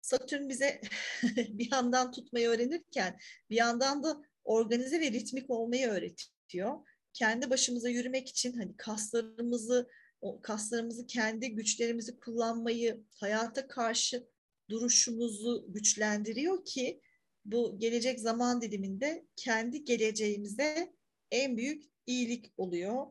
Satürn 0.00 0.48
bize 0.48 0.80
bir 1.36 1.72
yandan 1.72 2.12
tutmayı 2.12 2.48
öğrenirken 2.48 3.18
bir 3.50 3.56
yandan 3.56 4.02
da 4.02 4.22
organize 4.44 5.00
ve 5.00 5.12
ritmik 5.12 5.50
olmayı 5.50 5.88
öğretiyor. 5.88 6.78
Kendi 7.12 7.50
başımıza 7.50 7.88
yürümek 7.88 8.28
için 8.28 8.52
hani 8.52 8.76
kaslarımızı 8.76 9.88
o 10.20 10.40
kaslarımızı 10.40 11.06
kendi 11.06 11.54
güçlerimizi 11.54 12.18
kullanmayı 12.18 13.04
hayata 13.10 13.68
karşı 13.68 14.28
duruşumuzu 14.70 15.66
güçlendiriyor 15.68 16.64
ki 16.64 17.00
bu 17.44 17.78
gelecek 17.78 18.20
zaman 18.20 18.62
diliminde 18.62 19.26
kendi 19.36 19.84
geleceğimize 19.84 20.92
en 21.30 21.56
büyük 21.56 21.84
iyilik 22.06 22.52
oluyor. 22.56 23.06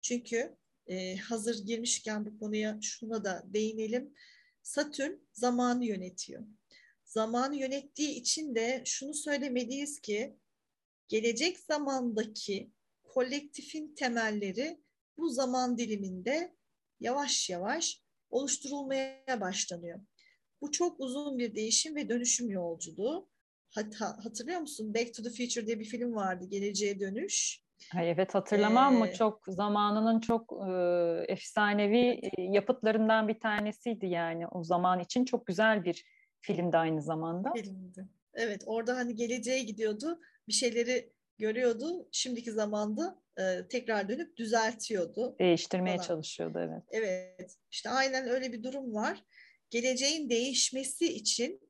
Çünkü 0.00 0.56
e, 0.86 1.16
hazır 1.16 1.66
girmişken 1.66 2.26
bu 2.26 2.38
konuya 2.38 2.78
şuna 2.82 3.24
da 3.24 3.42
değinelim. 3.46 4.14
Satürn 4.62 5.12
zamanı 5.32 5.84
yönetiyor. 5.84 6.42
Zamanı 7.04 7.56
yönettiği 7.56 8.10
için 8.10 8.54
de 8.54 8.82
şunu 8.86 9.14
söylemeliyiz 9.14 10.00
ki 10.00 10.36
gelecek 11.08 11.58
zamandaki 11.58 12.70
kolektifin 13.14 13.94
temelleri 13.94 14.80
bu 15.18 15.28
zaman 15.28 15.78
diliminde 15.78 16.56
yavaş 17.00 17.50
yavaş 17.50 18.02
oluşturulmaya 18.30 19.40
başlanıyor. 19.40 20.00
Bu 20.60 20.70
çok 20.70 21.00
uzun 21.00 21.38
bir 21.38 21.54
değişim 21.54 21.96
ve 21.96 22.08
dönüşüm 22.08 22.50
yolculuğu. 22.50 23.28
Hatta 23.70 24.24
hatırlıyor 24.24 24.60
musun? 24.60 24.94
Back 24.94 25.14
to 25.14 25.22
the 25.22 25.30
Future 25.30 25.66
diye 25.66 25.80
bir 25.80 25.84
film 25.84 26.14
vardı. 26.14 26.44
Geleceğe 26.50 27.00
Dönüş. 27.00 27.62
Ay 27.94 28.10
evet 28.10 28.34
hatırlamam 28.34 28.94
ee, 28.94 28.98
mı? 28.98 29.12
Çok 29.12 29.44
zamanının 29.48 30.20
çok 30.20 30.52
e, 30.52 30.72
efsanevi 31.32 32.20
evet. 32.22 32.54
yapıtlarından 32.54 33.28
bir 33.28 33.40
tanesiydi 33.40 34.06
yani. 34.06 34.46
O 34.46 34.64
zaman 34.64 35.00
için 35.00 35.24
çok 35.24 35.46
güzel 35.46 35.84
bir 35.84 36.04
filmdi 36.40 36.76
aynı 36.76 37.02
zamanda. 37.02 37.52
Filmdi. 37.52 38.08
Evet 38.34 38.62
orada 38.66 38.96
hani 38.96 39.14
geleceğe 39.14 39.62
gidiyordu. 39.62 40.20
Bir 40.48 40.52
şeyleri 40.52 41.12
görüyordu. 41.38 42.08
Şimdiki 42.12 42.52
zamanda 42.52 43.22
e, 43.38 43.68
tekrar 43.68 44.08
dönüp 44.08 44.36
düzeltiyordu. 44.36 45.36
Değiştirmeye 45.38 45.96
falan. 45.96 46.06
çalışıyordu 46.06 46.58
evet. 46.58 46.82
Evet. 46.90 47.56
İşte 47.70 47.90
aynen 47.90 48.28
öyle 48.28 48.52
bir 48.52 48.62
durum 48.62 48.94
var. 48.94 49.24
Geleceğin 49.70 50.30
değişmesi 50.30 51.14
için 51.14 51.60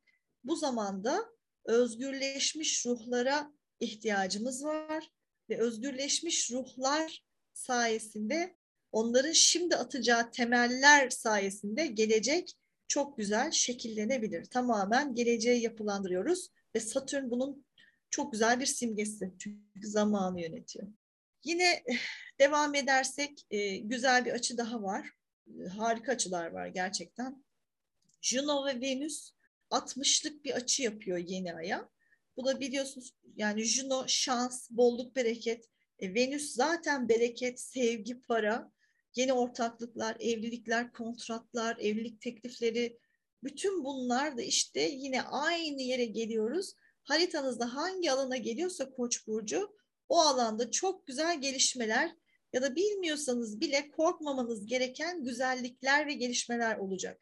bu 0.45 0.57
zamanda 0.57 1.25
özgürleşmiş 1.65 2.87
ruhlara 2.87 3.53
ihtiyacımız 3.81 4.65
var 4.65 5.11
ve 5.51 5.59
özgürleşmiş 5.59 6.51
ruhlar 6.51 7.25
sayesinde 7.53 8.57
onların 8.93 9.33
şimdi 9.33 9.77
atacağı 9.77 10.31
temeller 10.31 11.11
sayesinde 11.11 11.87
gelecek 11.87 12.57
çok 12.89 13.19
güzel 13.19 13.51
şekillenebilir. 13.51 14.45
Tamamen 14.45 15.15
geleceği 15.15 15.63
yapılandırıyoruz 15.63 16.49
ve 16.75 16.81
Satürn 16.81 17.31
bunun 17.31 17.67
çok 18.13 18.33
güzel 18.33 18.61
bir 18.61 18.67
simgesi. 18.67 19.33
Çünkü 19.39 19.89
zamanı 19.89 20.41
yönetiyor. 20.41 20.89
Yine 21.45 21.83
eh, 21.87 21.99
devam 22.41 22.75
edersek 22.75 23.47
e, 23.51 23.77
güzel 23.77 24.25
bir 24.25 24.33
açı 24.33 24.59
daha 24.59 24.83
var. 24.83 25.11
Harika 25.77 26.13
açılar 26.13 26.47
var 26.47 26.67
gerçekten. 26.67 27.45
Juno 28.21 28.67
ve 28.67 28.81
Venüs 28.81 29.33
60'lık 29.71 30.45
bir 30.45 30.53
açı 30.53 30.83
yapıyor 30.83 31.19
yeni 31.19 31.55
aya. 31.55 31.89
Bu 32.37 32.45
da 32.47 32.61
biliyorsunuz 32.61 33.15
yani 33.37 33.63
Juno 33.63 34.05
şans, 34.07 34.71
bolluk, 34.71 35.17
bereket. 35.17 35.69
E, 35.99 36.15
Venüs 36.15 36.55
zaten 36.55 37.09
bereket, 37.09 37.61
sevgi, 37.61 38.21
para. 38.21 38.73
yeni 39.15 39.33
ortaklıklar, 39.33 40.17
evlilikler, 40.21 40.93
kontratlar, 40.93 41.77
evlilik 41.77 42.21
teklifleri 42.21 42.99
bütün 43.45 43.85
bunlar 43.85 44.37
da 44.37 44.43
işte 44.43 44.81
yine 44.81 45.23
aynı 45.23 45.83
yere 45.83 46.05
geliyoruz. 46.05 46.75
Haritanızda 47.03 47.75
hangi 47.75 48.13
alana 48.13 48.37
geliyorsa 48.37 48.91
Koç 48.91 49.27
burcu 49.27 49.77
o 50.09 50.21
alanda 50.21 50.71
çok 50.71 51.07
güzel 51.07 51.41
gelişmeler 51.41 52.17
ya 52.53 52.63
da 52.63 52.77
bilmiyorsanız 52.77 53.61
bile 53.61 53.91
korkmamanız 53.91 54.67
gereken 54.67 55.25
güzellikler 55.25 56.07
ve 56.07 56.13
gelişmeler 56.13 56.79
olacak. 56.79 57.21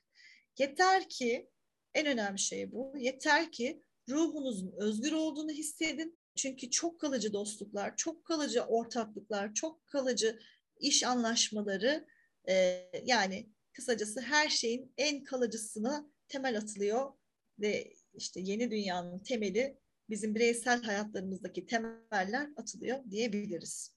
Yeter 0.59 1.09
ki 1.09 1.51
en 1.95 2.07
önemli 2.07 2.39
şey 2.39 2.73
bu. 2.73 2.93
Yeter 2.99 3.53
ki 3.53 3.83
ruhunuzun 4.09 4.73
özgür 4.77 5.13
olduğunu 5.13 5.51
hissedin. 5.51 6.19
Çünkü 6.37 6.71
çok 6.71 7.01
kalıcı 7.01 7.33
dostluklar, 7.33 7.97
çok 7.97 8.25
kalıcı 8.25 8.63
ortaklıklar, 8.63 9.55
çok 9.55 9.87
kalıcı 9.87 10.39
iş 10.81 11.05
anlaşmaları 11.05 12.07
e, 12.49 12.87
yani 13.05 13.51
kısacası 13.73 14.21
her 14.21 14.49
şeyin 14.49 14.93
en 14.97 15.25
kalıcısına 15.25 16.11
temel 16.29 16.59
atılıyor 16.59 17.13
ve 17.59 17.95
işte 18.15 18.41
yeni 18.41 18.71
dünyanın 18.71 19.19
temeli 19.19 19.77
bizim 20.11 20.35
bireysel 20.35 20.83
hayatlarımızdaki 20.83 21.67
temeller 21.67 22.49
atılıyor 22.57 22.99
diyebiliriz. 23.11 23.97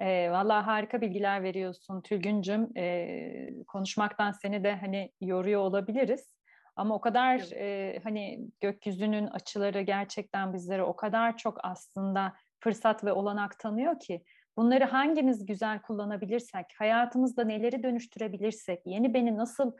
E, 0.00 0.30
Valla 0.30 0.66
harika 0.66 1.00
bilgiler 1.00 1.42
veriyorsun 1.42 2.00
Tülgüncüm. 2.00 2.76
E, 2.76 3.64
konuşmaktan 3.66 4.32
seni 4.32 4.64
de 4.64 4.76
hani 4.76 5.12
yoruyor 5.20 5.60
olabiliriz. 5.60 6.38
Ama 6.76 6.94
o 6.94 7.00
kadar 7.00 7.52
e, 7.52 7.98
hani 8.04 8.40
gökyüzünün 8.60 9.26
açıları 9.26 9.80
gerçekten 9.80 10.54
bizlere 10.54 10.82
o 10.82 10.96
kadar 10.96 11.36
çok 11.36 11.58
aslında 11.62 12.32
fırsat 12.60 13.04
ve 13.04 13.12
olanak 13.12 13.58
tanıyor 13.58 14.00
ki 14.00 14.24
bunları 14.56 14.84
hangimiz 14.84 15.46
güzel 15.46 15.82
kullanabilirsek, 15.82 16.66
hayatımızda 16.78 17.44
neleri 17.44 17.82
dönüştürebilirsek, 17.82 18.80
yeni 18.86 19.14
beni 19.14 19.36
nasıl 19.36 19.72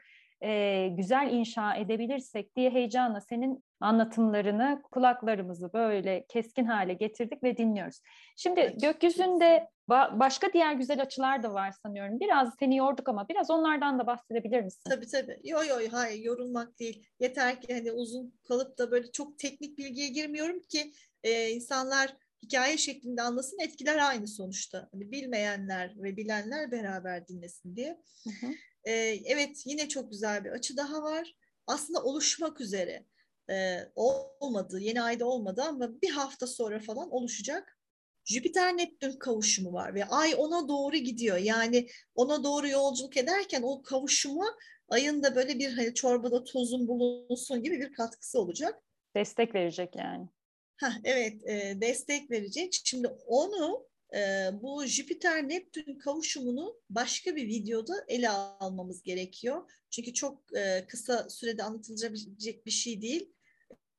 e, 0.42 0.88
güzel 0.88 1.32
inşa 1.32 1.74
edebilirsek 1.74 2.56
diye 2.56 2.70
heyecanla 2.70 3.20
senin 3.20 3.64
anlatımlarını 3.80 4.82
kulaklarımızı 4.92 5.72
böyle 5.72 6.26
keskin 6.28 6.64
hale 6.64 6.94
getirdik 6.94 7.42
ve 7.42 7.56
dinliyoruz. 7.56 8.00
Şimdi 8.36 8.76
gökyüzünde 8.82 9.68
ba- 9.88 10.20
başka 10.20 10.52
diğer 10.52 10.72
güzel 10.72 11.02
açılar 11.02 11.42
da 11.42 11.54
var 11.54 11.72
sanıyorum. 11.82 12.20
Biraz 12.20 12.54
seni 12.58 12.76
yorduk 12.76 13.08
ama 13.08 13.28
biraz 13.28 13.50
onlardan 13.50 13.98
da 13.98 14.06
bahsedebilir 14.06 14.60
misin? 14.60 14.90
Tabii 14.90 15.06
tabii. 15.06 15.40
Yo 15.44 15.58
yo 15.68 15.76
hayır 15.90 16.24
yorulmak 16.24 16.78
değil. 16.78 17.06
Yeter 17.20 17.60
ki 17.60 17.74
hani 17.74 17.92
uzun 17.92 18.38
kalıp 18.48 18.78
da 18.78 18.90
böyle 18.90 19.12
çok 19.12 19.38
teknik 19.38 19.78
bilgiye 19.78 20.08
girmiyorum 20.08 20.62
ki 20.62 20.92
e, 21.22 21.50
insanlar 21.50 22.16
hikaye 22.42 22.76
şeklinde 22.76 23.22
anlasın 23.22 23.58
etkiler 23.60 24.08
aynı 24.08 24.28
sonuçta. 24.28 24.88
Hani 24.92 25.10
bilmeyenler 25.12 25.94
ve 25.96 26.16
bilenler 26.16 26.70
beraber 26.70 27.28
dinlesin 27.28 27.76
diye. 27.76 28.00
Hı 28.24 28.46
hı. 28.46 28.52
E, 28.84 28.92
evet 29.24 29.62
yine 29.66 29.88
çok 29.88 30.10
güzel 30.10 30.44
bir 30.44 30.50
açı 30.50 30.76
daha 30.76 31.02
var. 31.02 31.34
Aslında 31.66 32.02
oluşmak 32.02 32.60
üzere 32.60 33.04
e, 33.50 33.78
olmadı, 33.94 34.80
yeni 34.80 35.02
ayda 35.02 35.26
olmadı 35.26 35.62
ama 35.68 36.02
bir 36.02 36.10
hafta 36.10 36.46
sonra 36.46 36.80
falan 36.80 37.10
oluşacak. 37.10 37.78
Jüpiter 38.24 38.76
Neptün 38.76 39.12
kavuşumu 39.12 39.72
var 39.72 39.94
ve 39.94 40.04
ay 40.04 40.34
ona 40.36 40.68
doğru 40.68 40.96
gidiyor. 40.96 41.36
Yani 41.36 41.88
ona 42.14 42.44
doğru 42.44 42.68
yolculuk 42.68 43.16
ederken 43.16 43.62
o 43.62 43.82
kavuşuma 43.82 44.56
ayın 44.88 45.22
da 45.22 45.34
böyle 45.34 45.58
bir 45.58 45.72
hani 45.72 45.94
çorbada 45.94 46.44
tozun 46.44 46.88
bulunsun 46.88 47.62
gibi 47.62 47.80
bir 47.80 47.92
katkısı 47.92 48.40
olacak. 48.40 48.82
Destek 49.16 49.54
verecek 49.54 49.96
yani. 49.96 50.28
Heh, 50.76 50.92
evet 51.04 51.48
e, 51.48 51.80
destek 51.80 52.30
verecek. 52.30 52.80
Şimdi 52.84 53.08
onu 53.26 53.86
e, 54.14 54.50
bu 54.62 54.86
Jüpiter 54.86 55.48
Neptün 55.48 55.98
kavuşumunu 55.98 56.80
başka 56.90 57.36
bir 57.36 57.46
videoda 57.46 57.94
ele 58.08 58.28
almamız 58.28 59.02
gerekiyor. 59.02 59.70
Çünkü 59.90 60.14
çok 60.14 60.56
e, 60.56 60.86
kısa 60.88 61.30
sürede 61.30 61.62
anlatılabilecek 61.62 62.66
bir 62.66 62.70
şey 62.70 63.02
değil. 63.02 63.32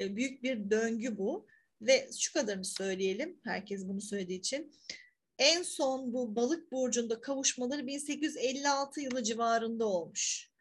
E, 0.02 0.16
büyük 0.16 0.44
bir 0.44 0.70
döngü 0.70 1.18
bu. 1.18 1.48
Ve 1.82 2.10
şu 2.20 2.34
kadarını 2.34 2.66
söyleyelim, 2.66 3.40
herkes 3.44 3.88
bunu 3.88 4.02
söylediği 4.02 4.40
için. 4.40 4.72
En 5.38 5.64
son 5.64 6.14
bu 6.14 6.36
balık 6.36 6.72
burcunda 6.72 7.22
kavuşmaları 7.22 7.88
1856 7.88 9.02
yılı 9.02 9.24
civarında 9.24 9.86
olmuş. 9.86 10.52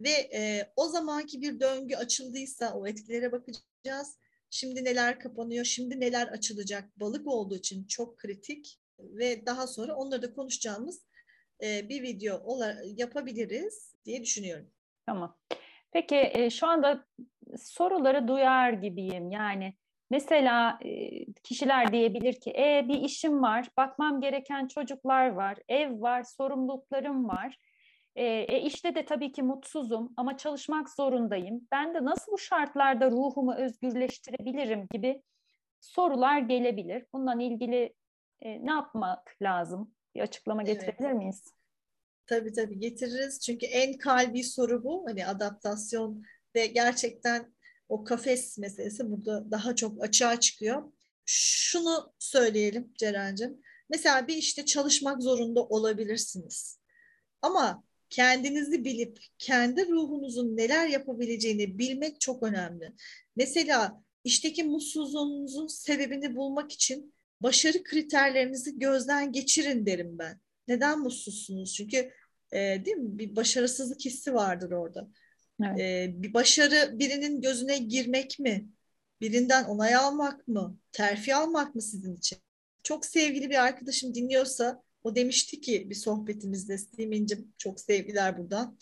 Ve 0.00 0.10
e, 0.10 0.72
o 0.76 0.88
zamanki 0.88 1.42
bir 1.42 1.60
döngü 1.60 1.96
açıldıysa 1.96 2.74
o 2.74 2.86
etkilere 2.86 3.32
bakacağız. 3.32 4.18
Şimdi 4.50 4.84
neler 4.84 5.20
kapanıyor, 5.20 5.64
şimdi 5.64 6.00
neler 6.00 6.26
açılacak 6.26 7.00
balık 7.00 7.26
olduğu 7.26 7.56
için 7.56 7.86
çok 7.86 8.18
kritik 8.18 8.80
ve 8.98 9.46
daha 9.46 9.66
sonra 9.66 9.94
onları 9.94 10.22
da 10.22 10.34
konuşacağımız 10.34 11.04
e, 11.62 11.88
bir 11.88 12.02
video 12.02 12.58
yapabiliriz 12.84 13.94
diye 14.04 14.22
düşünüyorum. 14.22 14.70
Tamam. 15.06 15.38
Peki 15.92 16.30
e, 16.32 16.50
şu 16.50 16.66
anda 16.66 17.06
soruları 17.58 18.28
duyar 18.28 18.72
gibiyim. 18.72 19.30
Yani 19.30 19.74
mesela 20.10 20.78
e, 20.84 21.24
kişiler 21.32 21.92
diyebilir 21.92 22.40
ki 22.40 22.50
e, 22.50 22.88
bir 22.88 23.00
işim 23.00 23.42
var, 23.42 23.68
bakmam 23.76 24.20
gereken 24.20 24.68
çocuklar 24.68 25.28
var, 25.28 25.58
ev 25.68 26.00
var, 26.00 26.22
sorumluluklarım 26.22 27.28
var. 27.28 27.58
E, 28.16 28.24
e, 28.26 28.60
işte 28.60 28.94
de 28.94 29.04
tabii 29.04 29.32
ki 29.32 29.42
mutsuzum 29.42 30.12
ama 30.16 30.36
çalışmak 30.36 30.90
zorundayım. 30.90 31.68
Ben 31.72 31.94
de 31.94 32.04
nasıl 32.04 32.32
bu 32.32 32.38
şartlarda 32.38 33.10
ruhumu 33.10 33.54
özgürleştirebilirim 33.54 34.86
gibi 34.90 35.22
sorular 35.80 36.38
gelebilir. 36.38 37.04
Bundan 37.12 37.40
ilgili 37.40 37.94
e, 38.40 38.66
ne 38.66 38.70
yapmak 38.70 39.36
lazım? 39.42 39.94
Bir 40.14 40.20
açıklama 40.20 40.62
getirebilir 40.62 41.08
evet. 41.08 41.16
miyiz? 41.16 41.54
Tabii 42.26 42.52
tabii 42.52 42.78
getiririz. 42.78 43.40
Çünkü 43.40 43.66
en 43.66 43.98
kalbi 43.98 44.44
soru 44.44 44.84
bu. 44.84 45.04
Hani 45.08 45.26
adaptasyon 45.26 46.22
ve 46.54 46.66
gerçekten 46.66 47.54
o 47.88 48.04
kafes 48.04 48.58
meselesi 48.58 49.10
burada 49.10 49.50
daha 49.50 49.76
çok 49.76 50.02
açığa 50.02 50.40
çıkıyor. 50.40 50.92
Şunu 51.26 52.12
söyleyelim 52.18 52.92
Ceren'cim. 52.98 53.60
Mesela 53.90 54.28
bir 54.28 54.36
işte 54.36 54.64
çalışmak 54.64 55.22
zorunda 55.22 55.64
olabilirsiniz. 55.64 56.78
Ama 57.42 57.84
kendinizi 58.10 58.84
bilip 58.84 59.18
kendi 59.38 59.88
ruhunuzun 59.88 60.56
neler 60.56 60.88
yapabileceğini 60.88 61.78
bilmek 61.78 62.20
çok 62.20 62.42
önemli. 62.42 62.92
Mesela 63.36 64.02
işteki 64.24 64.64
mutsuzluğunuzun 64.64 65.66
sebebini 65.66 66.36
bulmak 66.36 66.72
için 66.72 67.14
başarı 67.40 67.82
kriterlerinizi 67.82 68.78
gözden 68.78 69.32
geçirin 69.32 69.86
derim 69.86 70.18
ben. 70.18 70.40
Neden 70.68 70.98
mutsuzsunuz? 71.00 71.74
Çünkü 71.74 72.10
e, 72.52 72.58
değil 72.84 72.96
mi? 72.96 73.18
Bir 73.18 73.36
başarısızlık 73.36 74.00
hissi 74.04 74.34
vardır 74.34 74.70
orada. 74.70 75.08
Evet. 75.62 75.80
E, 75.80 76.12
bir 76.22 76.34
başarı 76.34 76.98
birinin 76.98 77.40
gözüne 77.40 77.78
girmek 77.78 78.38
mi? 78.38 78.68
Birinden 79.20 79.64
onay 79.64 79.94
almak 79.94 80.48
mı? 80.48 80.78
Terfi 80.92 81.34
almak 81.34 81.74
mı 81.74 81.82
sizin 81.82 82.16
için? 82.16 82.38
Çok 82.82 83.06
sevgili 83.06 83.50
bir 83.50 83.64
arkadaşım 83.64 84.14
dinliyorsa 84.14 84.82
o 85.04 85.14
demişti 85.14 85.60
ki 85.60 85.90
bir 85.90 85.94
sohbetimizde 85.94 86.78
Simin'cim 86.78 87.52
çok 87.58 87.80
sevgiler 87.80 88.38
buradan. 88.38 88.78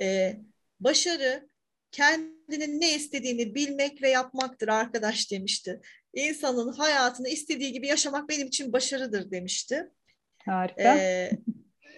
E, 0.00 0.36
başarı 0.80 1.48
kendinin 1.92 2.80
ne 2.80 2.94
istediğini 2.94 3.54
bilmek 3.54 4.02
ve 4.02 4.10
yapmaktır 4.10 4.68
arkadaş 4.68 5.30
demişti. 5.30 5.80
İnsanın 6.14 6.72
hayatını 6.72 7.28
istediği 7.28 7.72
gibi 7.72 7.86
yaşamak 7.86 8.28
benim 8.28 8.46
için 8.46 8.72
başarıdır 8.72 9.30
demişti. 9.30 9.90
Harika. 10.44 10.98
Ee, 10.98 11.30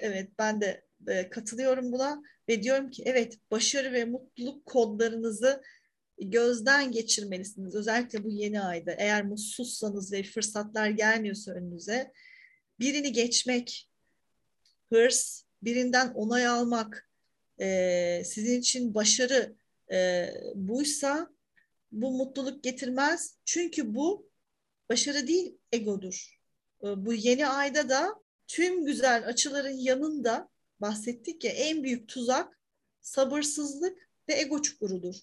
evet 0.00 0.30
ben 0.38 0.60
de 0.60 0.85
e, 1.06 1.30
katılıyorum 1.30 1.92
buna 1.92 2.22
ve 2.48 2.62
diyorum 2.62 2.90
ki 2.90 3.02
evet 3.06 3.38
başarı 3.50 3.92
ve 3.92 4.04
mutluluk 4.04 4.66
kodlarınızı 4.66 5.62
gözden 6.18 6.92
geçirmelisiniz. 6.92 7.74
Özellikle 7.74 8.24
bu 8.24 8.30
yeni 8.30 8.60
ayda 8.60 8.92
eğer 8.92 9.24
mutsuzsanız 9.24 10.12
ve 10.12 10.22
fırsatlar 10.22 10.90
gelmiyorsa 10.90 11.52
önünüze 11.52 12.12
birini 12.80 13.12
geçmek, 13.12 13.88
hırs, 14.92 15.42
birinden 15.62 16.08
onay 16.14 16.46
almak, 16.46 17.10
e, 17.60 18.22
sizin 18.24 18.60
için 18.60 18.94
başarı 18.94 19.56
e, 19.92 20.28
buysa 20.54 21.30
bu 21.92 22.10
mutluluk 22.10 22.64
getirmez. 22.64 23.36
Çünkü 23.44 23.94
bu 23.94 24.30
başarı 24.88 25.26
değil 25.26 25.58
egodur. 25.72 26.40
E, 26.82 27.06
bu 27.06 27.12
yeni 27.12 27.46
ayda 27.46 27.88
da 27.88 28.14
tüm 28.46 28.84
güzel 28.86 29.26
açıların 29.26 29.76
yanında 29.76 30.48
bahsettik 30.80 31.44
ya 31.44 31.50
en 31.50 31.82
büyük 31.82 32.08
tuzak 32.08 32.60
sabırsızlık 33.00 34.10
ve 34.28 34.40
ego 34.40 34.62
çukurudur. 34.62 35.14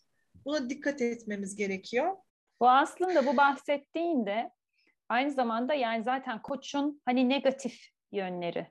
Buna 0.46 0.70
dikkat 0.70 1.02
etmemiz 1.02 1.56
gerekiyor. 1.56 2.18
Bu 2.60 2.70
aslında 2.70 3.26
bu 3.26 3.38
bahsettiğinde 3.38 4.52
aynı 5.10 5.32
zamanda 5.32 5.74
yani 5.74 6.04
zaten 6.04 6.42
koçun 6.42 7.02
hani 7.06 7.30
negatif 7.30 7.88
yönleri. 8.12 8.68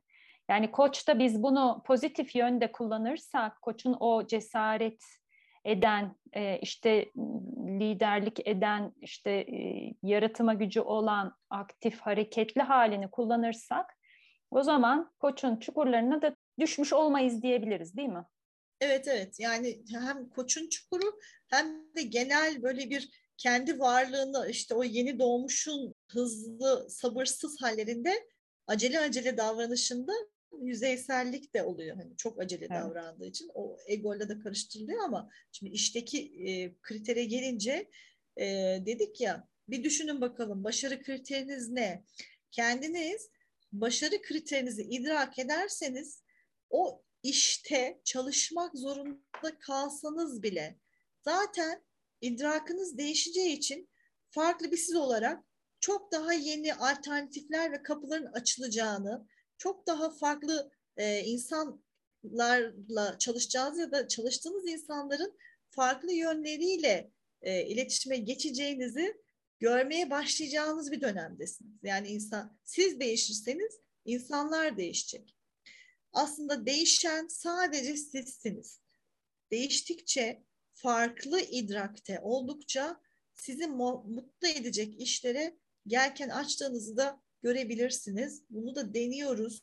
Yani 0.48 0.70
koçta 0.70 1.18
biz 1.18 1.42
bunu 1.42 1.82
pozitif 1.86 2.36
yönde 2.36 2.72
kullanırsak 2.72 3.62
koçun 3.62 3.96
o 4.00 4.26
cesaret 4.26 5.02
eden, 5.64 6.16
e, 6.32 6.58
işte 6.58 7.12
liderlik 7.80 8.48
eden, 8.48 8.92
işte 9.00 9.30
e, 9.30 9.92
yaratıma 10.02 10.54
gücü 10.54 10.80
olan 10.80 11.36
aktif, 11.50 12.00
hareketli 12.00 12.62
halini 12.62 13.10
kullanırsak 13.10 13.98
o 14.50 14.62
zaman 14.62 15.12
koçun 15.18 15.56
çukurlarına 15.56 16.22
da 16.22 16.36
düşmüş 16.60 16.92
olmayız 16.92 17.42
diyebiliriz 17.42 17.96
değil 17.96 18.08
mi? 18.08 18.24
Evet 18.80 19.08
evet 19.08 19.40
yani 19.40 19.82
hem 19.90 20.28
koçun 20.28 20.68
çukuru 20.68 21.18
hem 21.48 21.94
de 21.96 22.02
genel 22.02 22.62
böyle 22.62 22.90
bir 22.90 23.10
kendi 23.36 23.78
varlığını 23.78 24.50
işte 24.50 24.74
o 24.74 24.84
yeni 24.84 25.18
doğmuşun 25.18 25.94
hızlı 26.10 26.90
sabırsız 26.90 27.62
hallerinde 27.62 28.26
acele 28.66 29.00
acele 29.00 29.36
davranışında 29.36 30.12
yüzeysellik 30.60 31.54
de 31.54 31.62
oluyor. 31.62 31.96
Hani 31.96 32.16
çok 32.16 32.40
acele 32.40 32.66
evet. 32.70 32.82
davrandığı 32.82 33.26
için 33.26 33.50
o 33.54 33.76
egoyla 33.86 34.28
da 34.28 34.38
karıştırılıyor 34.38 35.04
ama 35.04 35.30
şimdi 35.52 35.72
işteki 35.72 36.48
e, 36.48 36.74
kritere 36.82 37.24
gelince 37.24 37.90
e, 38.36 38.46
dedik 38.86 39.20
ya 39.20 39.48
bir 39.68 39.84
düşünün 39.84 40.20
bakalım 40.20 40.64
başarı 40.64 41.02
kriteriniz 41.02 41.70
ne? 41.70 42.04
Kendiniz 42.50 43.30
başarı 43.72 44.22
kriterinizi 44.22 44.82
idrak 44.82 45.38
ederseniz 45.38 46.21
o 46.72 47.02
işte 47.22 48.00
çalışmak 48.04 48.78
zorunda 48.78 49.58
kalsanız 49.60 50.42
bile 50.42 50.78
zaten 51.24 51.82
idrakınız 52.20 52.98
değişeceği 52.98 53.56
için 53.56 53.88
farklı 54.30 54.70
bir 54.72 54.76
siz 54.76 54.96
olarak 54.96 55.44
çok 55.80 56.12
daha 56.12 56.32
yeni 56.32 56.74
alternatifler 56.74 57.72
ve 57.72 57.82
kapıların 57.82 58.32
açılacağını, 58.32 59.26
çok 59.58 59.86
daha 59.86 60.10
farklı 60.10 60.70
e, 60.96 61.20
insanlarla 61.20 63.18
çalışacağınız 63.18 63.78
ya 63.78 63.92
da 63.92 64.08
çalıştığınız 64.08 64.68
insanların 64.68 65.38
farklı 65.70 66.12
yönleriyle 66.12 67.10
e, 67.42 67.66
iletişime 67.66 68.16
geçeceğinizi 68.16 69.22
görmeye 69.60 70.10
başlayacağınız 70.10 70.92
bir 70.92 71.00
dönemdesiniz. 71.00 71.72
Yani 71.82 72.08
insan 72.08 72.58
siz 72.64 73.00
değişirseniz 73.00 73.80
insanlar 74.04 74.76
değişecek. 74.76 75.36
Aslında 76.12 76.66
değişen 76.66 77.26
sadece 77.28 77.96
sizsiniz. 77.96 78.80
Değiştikçe 79.50 80.42
farklı 80.74 81.40
idrakte 81.40 82.20
oldukça 82.20 83.00
sizi 83.34 83.66
mutlu 83.66 84.48
edecek 84.48 85.00
işlere 85.00 85.56
gelken 85.86 86.28
açtığınızı 86.28 86.96
da 86.96 87.20
görebilirsiniz. 87.42 88.42
Bunu 88.50 88.74
da 88.74 88.94
deniyoruz. 88.94 89.62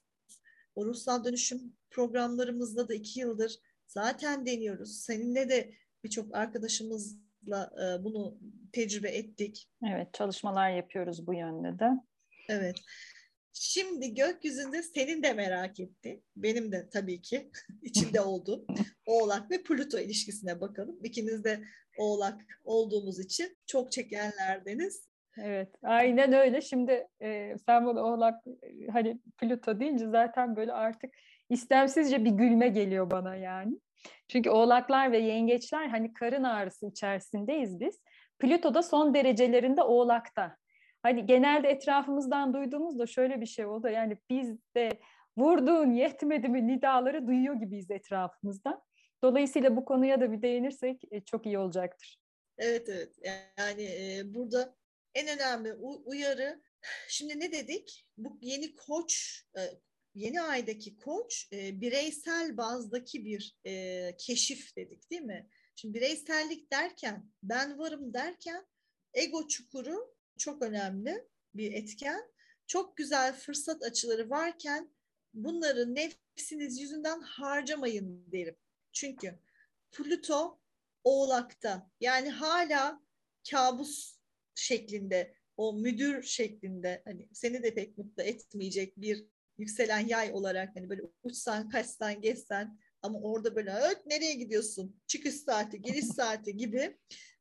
O 0.75 0.85
ruhsal 0.85 1.23
dönüşüm 1.23 1.73
programlarımızda 1.89 2.87
da 2.87 2.93
iki 2.93 3.19
yıldır 3.19 3.55
zaten 3.87 4.45
deniyoruz. 4.45 4.99
Seninle 4.99 5.49
de 5.49 5.73
birçok 6.03 6.35
arkadaşımızla 6.35 7.71
e, 7.83 8.03
bunu 8.03 8.37
tecrübe 8.71 9.09
ettik. 9.09 9.69
Evet, 9.87 10.13
çalışmalar 10.13 10.69
yapıyoruz 10.71 11.27
bu 11.27 11.33
yönde 11.33 11.79
de. 11.79 11.89
Evet. 12.49 12.75
Şimdi 13.53 14.13
gökyüzünde 14.13 14.83
senin 14.83 15.23
de 15.23 15.33
merak 15.33 15.79
etti. 15.79 16.21
Benim 16.35 16.71
de 16.71 16.89
tabii 16.93 17.21
ki 17.21 17.51
içimde 17.81 18.21
oldu. 18.21 18.65
Oğlak 19.05 19.51
ve 19.51 19.63
Plüto 19.63 19.99
ilişkisine 19.99 20.61
bakalım. 20.61 20.99
İkiniz 21.03 21.43
de 21.43 21.63
Oğlak 21.97 22.41
olduğumuz 22.63 23.19
için 23.19 23.57
çok 23.67 23.91
çekenlerdeniz. 23.91 25.09
Evet, 25.37 25.69
aynen 25.83 26.33
öyle. 26.33 26.61
Şimdi 26.61 27.07
e, 27.21 27.55
sen 27.65 27.85
bunu 27.85 28.01
Oğlak 28.01 28.43
hani 28.91 29.19
Plüto 29.37 29.79
deyince 29.79 30.07
zaten 30.07 30.55
böyle 30.55 30.73
artık 30.73 31.13
istemsizce 31.49 32.25
bir 32.25 32.31
gülme 32.31 32.67
geliyor 32.67 33.11
bana 33.11 33.35
yani. 33.35 33.79
Çünkü 34.27 34.49
Oğlaklar 34.49 35.11
ve 35.11 35.17
Yengeçler 35.17 35.87
hani 35.87 36.13
karın 36.13 36.43
ağrısı 36.43 36.85
içerisindeyiz 36.85 37.79
biz. 37.79 38.01
Plüto 38.39 38.73
da 38.73 38.83
son 38.83 39.13
derecelerinde 39.13 39.83
Oğlak'ta. 39.83 40.57
Hani 41.03 41.25
genelde 41.25 41.67
etrafımızdan 41.67 42.53
duyduğumuz 42.53 42.99
da 42.99 43.07
şöyle 43.07 43.41
bir 43.41 43.45
şey 43.45 43.65
oldu. 43.65 43.87
Yani 43.87 44.17
biz 44.29 44.57
de 44.75 44.89
vurduğun 45.37 45.91
yetmedi 45.91 46.49
mi 46.49 46.67
nidaları 46.67 47.27
duyuyor 47.27 47.55
gibiyiz 47.55 47.91
etrafımızda. 47.91 48.81
Dolayısıyla 49.23 49.75
bu 49.75 49.85
konuya 49.85 50.21
da 50.21 50.31
bir 50.31 50.41
değinirsek 50.41 51.01
e, 51.11 51.21
çok 51.21 51.45
iyi 51.45 51.59
olacaktır. 51.59 52.19
Evet 52.57 52.89
evet 52.89 53.15
yani 53.57 53.83
e, 53.83 54.21
burada 54.33 54.75
en 55.15 55.27
önemli 55.27 55.73
uyarı 56.05 56.61
şimdi 57.07 57.39
ne 57.39 57.51
dedik 57.51 58.07
bu 58.17 58.37
yeni 58.41 58.75
koç 58.75 59.43
e, 59.57 59.61
yeni 60.15 60.41
aydaki 60.41 60.97
koç 60.97 61.51
bireysel 61.51 62.57
bazdaki 62.57 63.25
bir 63.25 63.55
keşif 64.17 64.75
dedik 64.75 65.11
değil 65.11 65.21
mi? 65.21 65.49
Şimdi 65.75 65.93
bireysellik 65.93 66.71
derken 66.71 67.25
ben 67.43 67.79
varım 67.79 68.13
derken 68.13 68.65
ego 69.13 69.47
çukuru 69.47 70.18
çok 70.39 70.61
önemli 70.61 71.27
bir 71.55 71.73
etken. 71.73 72.31
Çok 72.67 72.97
güzel 72.97 73.33
fırsat 73.33 73.83
açıları 73.83 74.29
varken 74.29 74.93
bunları 75.33 75.95
nefsiniz 75.95 76.79
yüzünden 76.79 77.21
harcamayın 77.21 78.31
derim. 78.31 78.55
Çünkü 78.91 79.39
Plüto 79.91 80.59
Oğlak'ta 81.03 81.91
yani 81.99 82.29
hala 82.29 83.01
kabus 83.51 84.19
şeklinde 84.55 85.35
o 85.57 85.73
müdür 85.73 86.23
şeklinde 86.23 87.01
hani 87.05 87.29
seni 87.33 87.63
de 87.63 87.73
pek 87.73 87.97
mutlu 87.97 88.23
etmeyecek 88.23 88.97
bir 88.97 89.25
yükselen 89.57 90.07
yay 90.07 90.31
olarak 90.33 90.75
hani 90.75 90.89
böyle 90.89 91.01
uçsan 91.23 91.69
kaçsan 91.69 92.21
geçsen 92.21 92.79
ama 93.01 93.19
orada 93.19 93.55
böyle 93.55 93.73
öt 93.73 94.05
nereye 94.05 94.33
gidiyorsun 94.33 95.01
çıkış 95.07 95.35
saati 95.35 95.81
giriş 95.81 96.05
saati 96.05 96.57
gibi 96.57 96.97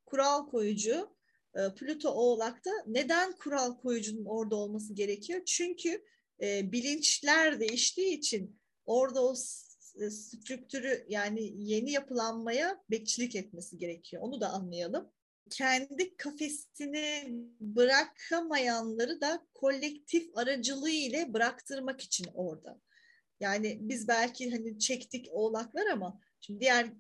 kural 0.07 0.51
koyucu 0.51 1.18
e, 1.55 1.75
Plüto 1.75 2.11
Oğlak'ta 2.11 2.71
neden 2.87 3.33
kural 3.33 3.77
koyucunun 3.77 4.25
orada 4.25 4.57
olması 4.57 4.95
gerekiyor? 4.95 5.41
Çünkü 5.47 6.05
e, 6.43 6.73
bilinçler 6.73 7.61
değiştiği 7.61 8.19
için 8.19 8.61
orada 8.87 9.25
o 9.25 9.35
e, 10.01 10.11
strüktürü 10.11 11.07
yani 11.09 11.53
yeni 11.57 11.91
yapılanmaya 11.91 12.85
bekçilik 12.91 13.37
etmesi 13.37 13.79
gerekiyor. 13.79 14.23
Onu 14.23 14.41
da 14.41 14.49
anlayalım. 14.49 15.11
Kendi 15.51 16.17
kafesini 16.17 17.25
bırakamayanları 17.61 19.21
da 19.21 19.47
kolektif 19.55 20.39
aracılığı 20.39 20.91
ile 20.91 21.35
bıraktırmak 21.35 22.01
için 22.01 22.27
orada. 22.35 22.81
Yani 23.41 23.79
biz 23.81 24.09
belki 24.09 24.51
hani 24.51 24.79
çektik 24.79 25.29
oğlaklar 25.31 25.87
ama 25.87 26.21
şimdi 26.41 26.61
diğer 26.61 26.93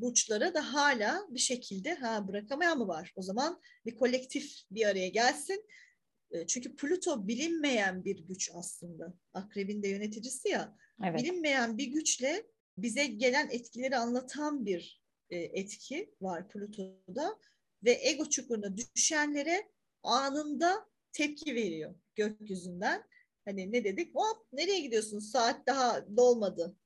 burçlara 0.00 0.54
da 0.54 0.74
hala 0.74 1.26
bir 1.30 1.38
şekilde 1.38 1.94
ha 1.94 2.28
bırakamayan 2.28 2.78
mı 2.78 2.88
var? 2.88 3.12
O 3.16 3.22
zaman 3.22 3.60
bir 3.86 3.96
kolektif 3.96 4.52
bir 4.70 4.86
araya 4.86 5.08
gelsin. 5.08 5.64
E, 6.30 6.46
çünkü 6.46 6.76
Plüto 6.76 7.28
bilinmeyen 7.28 8.04
bir 8.04 8.18
güç 8.18 8.50
aslında. 8.54 9.14
Akrebin 9.34 9.82
de 9.82 9.88
yöneticisi 9.88 10.48
ya. 10.48 10.76
Evet. 11.04 11.20
Bilinmeyen 11.20 11.78
bir 11.78 11.86
güçle 11.86 12.46
bize 12.78 13.06
gelen 13.06 13.48
etkileri 13.50 13.96
anlatan 13.96 14.66
bir 14.66 15.02
e, 15.30 15.38
etki 15.38 16.14
var 16.20 16.48
Plüto'da 16.48 17.38
ve 17.84 17.98
ego 18.02 18.28
çukuruna 18.28 18.76
düşenlere 18.76 19.70
anında 20.02 20.86
tepki 21.12 21.54
veriyor 21.54 21.94
gökyüzünden. 22.14 23.04
Hani 23.44 23.72
ne 23.72 23.84
dedik? 23.84 24.14
Hop 24.14 24.46
nereye 24.52 24.80
gidiyorsun? 24.80 25.18
Saat 25.18 25.66
daha 25.66 26.16
dolmadı. 26.16 26.76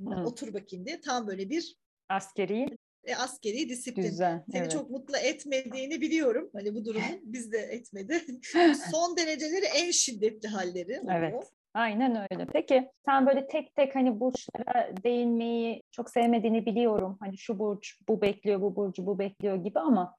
Hı. 0.00 0.24
Otur 0.24 0.54
bakayım 0.54 0.86
diye. 0.86 1.00
Tam 1.00 1.26
böyle 1.26 1.50
bir 1.50 1.78
Askeri. 2.08 2.66
E, 3.04 3.14
askeri 3.14 3.68
disiplin. 3.68 4.02
Güzel, 4.02 4.42
Seni 4.52 4.60
evet. 4.60 4.72
çok 4.72 4.90
mutlu 4.90 5.16
etmediğini 5.16 6.00
biliyorum. 6.00 6.50
Hani 6.52 6.74
bu 6.74 6.84
durumun 6.84 7.20
biz 7.22 7.52
de 7.52 7.58
etmedi. 7.58 8.20
Son 8.90 9.16
dereceleri 9.16 9.64
en 9.64 9.90
şiddetli 9.90 10.48
halleri. 10.48 11.00
Oluyor. 11.00 11.18
Evet. 11.18 11.50
Aynen 11.74 12.26
öyle. 12.30 12.46
Peki 12.52 12.88
sen 13.04 13.26
böyle 13.26 13.46
tek 13.46 13.74
tek 13.74 13.94
hani 13.94 14.20
burçlara 14.20 14.90
değinmeyi 15.04 15.82
çok 15.90 16.10
sevmediğini 16.10 16.66
biliyorum. 16.66 17.16
Hani 17.20 17.38
şu 17.38 17.58
burç 17.58 17.98
bu 18.08 18.20
bekliyor, 18.20 18.60
bu 18.60 18.76
burcu 18.76 19.06
bu 19.06 19.18
bekliyor 19.18 19.56
gibi 19.56 19.78
ama 19.78 20.16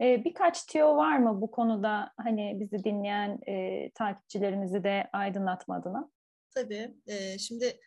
e, 0.00 0.24
birkaç 0.24 0.66
tüyo 0.66 0.96
var 0.96 1.18
mı 1.18 1.40
bu 1.40 1.50
konuda 1.50 2.12
hani 2.16 2.56
bizi 2.60 2.84
dinleyen 2.84 3.38
e, 3.48 3.90
takipçilerimizi 3.90 4.84
de 4.84 5.08
aydınlatma 5.12 5.76
adına? 5.76 6.10
Tabii. 6.54 6.94
E, 7.06 7.38
şimdi 7.38 7.80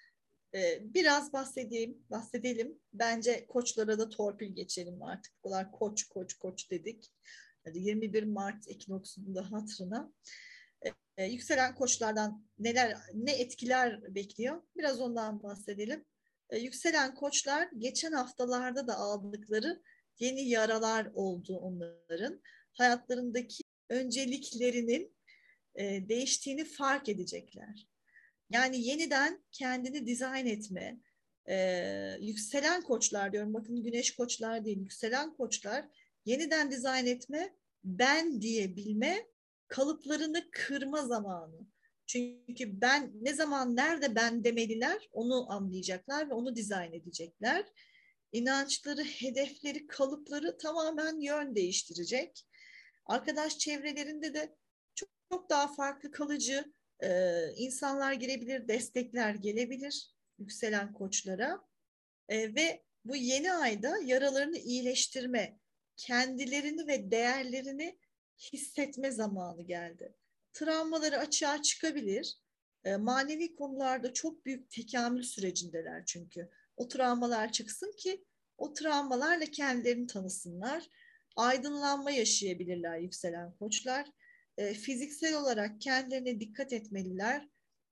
biraz 0.81 1.33
bahsedeyim, 1.33 1.97
bahsedelim. 2.09 2.79
Bence 2.93 3.45
koçlara 3.47 3.99
da 3.99 4.09
torpil 4.09 4.55
geçelim 4.55 5.03
artık. 5.03 5.33
Bu 5.43 5.49
kadar 5.49 5.71
koç, 5.71 6.03
koç, 6.03 6.33
koç 6.33 6.71
dedik. 6.71 7.11
Hadi 7.63 7.79
21 7.79 8.23
Mart 8.23 8.67
ekinoksunda 8.67 9.51
hatırına. 9.51 10.13
Ee, 11.17 11.25
yükselen 11.25 11.75
koçlardan 11.75 12.45
neler, 12.59 12.97
ne 13.13 13.31
etkiler 13.31 14.15
bekliyor? 14.15 14.61
Biraz 14.77 14.99
ondan 14.99 15.43
bahsedelim. 15.43 16.05
Ee, 16.49 16.57
yükselen 16.57 17.15
koçlar 17.15 17.69
geçen 17.77 18.11
haftalarda 18.11 18.87
da 18.87 18.97
aldıkları 18.97 19.81
yeni 20.19 20.49
yaralar 20.49 21.11
oldu 21.13 21.57
onların. 21.57 22.41
Hayatlarındaki 22.73 23.63
önceliklerinin 23.89 25.15
e, 25.75 26.09
değiştiğini 26.09 26.65
fark 26.65 27.09
edecekler. 27.09 27.87
Yani 28.51 28.81
yeniden 28.87 29.43
kendini 29.51 30.07
dizayn 30.07 30.45
etme, 30.45 30.99
e, 31.49 31.55
yükselen 32.19 32.81
koçlar 32.81 33.31
diyorum 33.33 33.53
bakın 33.53 33.83
güneş 33.83 34.15
koçlar 34.15 34.65
değil 34.65 34.79
yükselen 34.79 35.33
koçlar 35.33 35.85
yeniden 36.25 36.71
dizayn 36.71 37.05
etme 37.05 37.55
ben 37.83 38.41
diyebilme 38.41 39.27
kalıplarını 39.67 40.51
kırma 40.51 41.05
zamanı. 41.05 41.67
Çünkü 42.05 42.81
ben 42.81 43.11
ne 43.21 43.33
zaman 43.33 43.75
nerede 43.75 44.15
ben 44.15 44.43
demeliler 44.43 45.09
onu 45.11 45.51
anlayacaklar 45.51 46.29
ve 46.29 46.33
onu 46.33 46.55
dizayn 46.55 46.93
edecekler. 46.93 47.65
İnançları, 48.31 49.03
hedefleri, 49.03 49.87
kalıpları 49.87 50.57
tamamen 50.57 51.19
yön 51.19 51.55
değiştirecek. 51.55 52.47
Arkadaş 53.05 53.57
çevrelerinde 53.57 54.33
de 54.33 54.55
çok, 54.95 55.09
çok 55.31 55.49
daha 55.49 55.73
farklı 55.73 56.11
kalıcı 56.11 56.73
e, 57.03 57.41
insanlar 57.55 58.13
girebilir, 58.13 58.67
destekler 58.67 59.35
gelebilir 59.35 60.11
yükselen 60.39 60.93
koçlara. 60.93 61.61
E, 62.29 62.55
ve 62.55 62.83
bu 63.05 63.15
yeni 63.15 63.53
ayda 63.53 63.97
yaralarını 64.05 64.57
iyileştirme, 64.57 65.59
kendilerini 65.97 66.87
ve 66.87 67.11
değerlerini 67.11 67.99
hissetme 68.53 69.11
zamanı 69.11 69.61
geldi. 69.61 70.15
Travmaları 70.53 71.17
açığa 71.17 71.61
çıkabilir. 71.61 72.37
E, 72.83 72.95
manevi 72.95 73.55
konularda 73.55 74.13
çok 74.13 74.45
büyük 74.45 74.69
tekamül 74.69 75.23
sürecindeler 75.23 76.03
çünkü. 76.05 76.49
O 76.77 76.87
travmalar 76.87 77.51
çıksın 77.51 77.93
ki 77.97 78.25
o 78.57 78.73
travmalarla 78.73 79.45
kendilerini 79.45 80.07
tanısınlar. 80.07 80.89
Aydınlanma 81.35 82.11
yaşayabilirler 82.11 82.97
yükselen 82.97 83.53
koçlar. 83.55 84.07
E, 84.57 84.73
fiziksel 84.73 85.35
olarak 85.35 85.81
kendilerine 85.81 86.39
dikkat 86.39 86.73
etmeliler. 86.73 87.49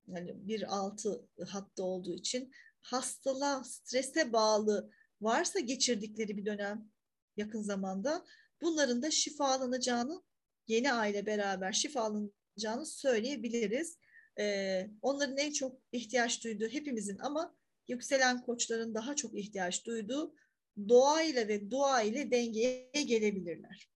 Yani 0.07 0.47
bir 0.47 0.77
altı 0.77 1.27
hatta 1.47 1.83
olduğu 1.83 2.13
için 2.13 2.51
hastalığa, 2.81 3.63
strese 3.63 4.33
bağlı 4.33 4.91
varsa 5.21 5.59
geçirdikleri 5.59 6.37
bir 6.37 6.45
dönem 6.45 6.91
yakın 7.37 7.61
zamanda 7.61 8.25
bunların 8.61 9.01
da 9.01 9.11
şifalanacağını 9.11 10.23
yeni 10.67 10.93
aile 10.93 11.25
beraber 11.25 11.71
şifalanacağını 11.71 12.85
söyleyebiliriz. 12.85 13.97
Ee, 14.39 14.89
onların 15.01 15.37
en 15.37 15.51
çok 15.51 15.81
ihtiyaç 15.91 16.43
duyduğu 16.43 16.67
hepimizin 16.67 17.17
ama 17.17 17.55
yükselen 17.87 18.41
koçların 18.41 18.95
daha 18.95 19.15
çok 19.15 19.37
ihtiyaç 19.37 19.85
duyduğu 19.85 20.35
doğa 20.89 21.21
ile 21.21 21.47
ve 21.47 21.71
dua 21.71 22.01
ile 22.01 22.31
dengeye 22.31 22.91
gelebilirler. 23.05 23.89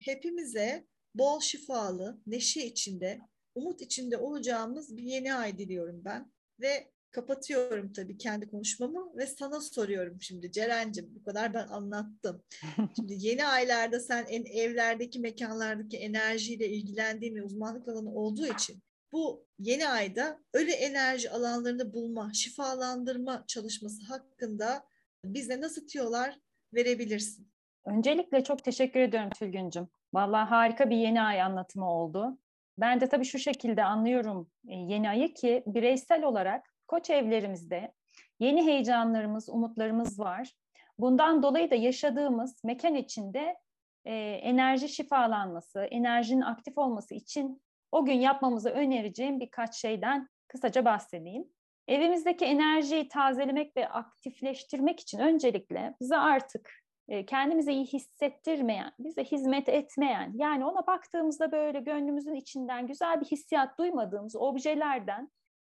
Hepimize 0.00 0.86
bol 1.14 1.40
şifalı, 1.40 2.20
neşe 2.26 2.60
içinde, 2.60 3.20
umut 3.54 3.82
içinde 3.82 4.16
olacağımız 4.16 4.96
bir 4.96 5.02
yeni 5.02 5.34
ay 5.34 5.58
diliyorum 5.58 6.04
ben. 6.04 6.32
Ve 6.60 6.90
kapatıyorum 7.10 7.92
tabii 7.92 8.18
kendi 8.18 8.50
konuşmamı 8.50 9.16
ve 9.16 9.26
sana 9.26 9.60
soruyorum 9.60 10.22
şimdi 10.22 10.52
Ceren'cim 10.52 11.14
bu 11.14 11.24
kadar 11.24 11.54
ben 11.54 11.68
anlattım. 11.68 12.42
Şimdi 12.96 13.14
yeni 13.18 13.46
aylarda 13.46 14.00
sen 14.00 14.26
en 14.28 14.44
evlerdeki 14.44 15.20
mekanlardaki 15.20 15.96
enerjiyle 15.96 16.68
ilgilendiğin 16.68 17.36
ve 17.36 17.42
uzmanlık 17.42 17.88
alanı 17.88 18.14
olduğu 18.14 18.46
için 18.46 18.82
bu 19.12 19.46
yeni 19.58 19.88
ayda 19.88 20.40
ölü 20.52 20.70
enerji 20.70 21.30
alanlarını 21.30 21.92
bulma, 21.92 22.30
şifalandırma 22.34 23.44
çalışması 23.46 24.04
hakkında 24.04 24.84
bize 25.24 25.60
nasıl 25.60 25.86
tiyolar 25.86 26.40
verebilirsin? 26.74 27.48
Öncelikle 27.84 28.44
çok 28.44 28.64
teşekkür 28.64 29.00
ediyorum 29.00 29.30
Tülgüncüm. 29.38 29.88
Vallahi 30.14 30.48
harika 30.48 30.90
bir 30.90 30.96
yeni 30.96 31.22
ay 31.22 31.42
anlatımı 31.42 31.90
oldu. 31.90 32.38
Ben 32.78 33.00
de 33.00 33.08
tabii 33.08 33.24
şu 33.24 33.38
şekilde 33.38 33.84
anlıyorum 33.84 34.50
e, 34.68 34.74
yeni 34.74 35.10
ayı 35.10 35.34
ki 35.34 35.62
bireysel 35.66 36.24
olarak 36.24 36.74
koç 36.88 37.10
evlerimizde 37.10 37.92
yeni 38.40 38.66
heyecanlarımız, 38.66 39.48
umutlarımız 39.48 40.18
var. 40.18 40.52
Bundan 40.98 41.42
dolayı 41.42 41.70
da 41.70 41.74
yaşadığımız 41.74 42.64
mekan 42.64 42.94
içinde 42.94 43.56
e, 44.04 44.14
enerji 44.42 44.88
şifalanması, 44.88 45.80
enerjinin 45.80 46.40
aktif 46.40 46.78
olması 46.78 47.14
için 47.14 47.62
o 47.92 48.04
gün 48.04 48.20
yapmamızı 48.20 48.70
önereceğim 48.70 49.40
birkaç 49.40 49.74
şeyden 49.74 50.28
kısaca 50.48 50.84
bahsedeyim. 50.84 51.48
Evimizdeki 51.88 52.44
enerjiyi 52.44 53.08
tazelemek 53.08 53.76
ve 53.76 53.88
aktifleştirmek 53.88 55.00
için 55.00 55.18
öncelikle 55.18 55.94
bize 56.00 56.16
artık 56.16 56.70
e, 57.08 57.26
kendimizi 57.26 57.72
iyi 57.72 57.84
hissettirmeyen, 57.84 58.92
bize 58.98 59.24
hizmet 59.24 59.68
etmeyen, 59.68 60.32
yani 60.34 60.64
ona 60.64 60.86
baktığımızda 60.86 61.52
böyle 61.52 61.80
gönlümüzün 61.80 62.34
içinden 62.34 62.86
güzel 62.86 63.20
bir 63.20 63.26
hissiyat 63.26 63.78
duymadığımız 63.78 64.36
objelerden 64.36 65.30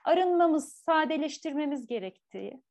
arınmamız, 0.04 0.72
sadeleştirmemiz 0.72 1.86
gerektiği. 1.86 2.62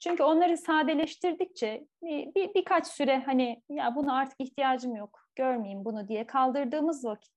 Çünkü 0.00 0.22
onları 0.22 0.56
sadeleştirdikçe 0.56 1.86
bir, 2.02 2.34
bir, 2.34 2.54
birkaç 2.54 2.86
süre 2.86 3.22
hani 3.26 3.62
ya 3.68 3.94
buna 3.94 4.16
artık 4.16 4.40
ihtiyacım 4.40 4.96
yok, 4.96 5.20
görmeyeyim 5.34 5.84
bunu 5.84 6.08
diye 6.08 6.26
kaldırdığımız 6.26 7.04
vakit 7.04 7.32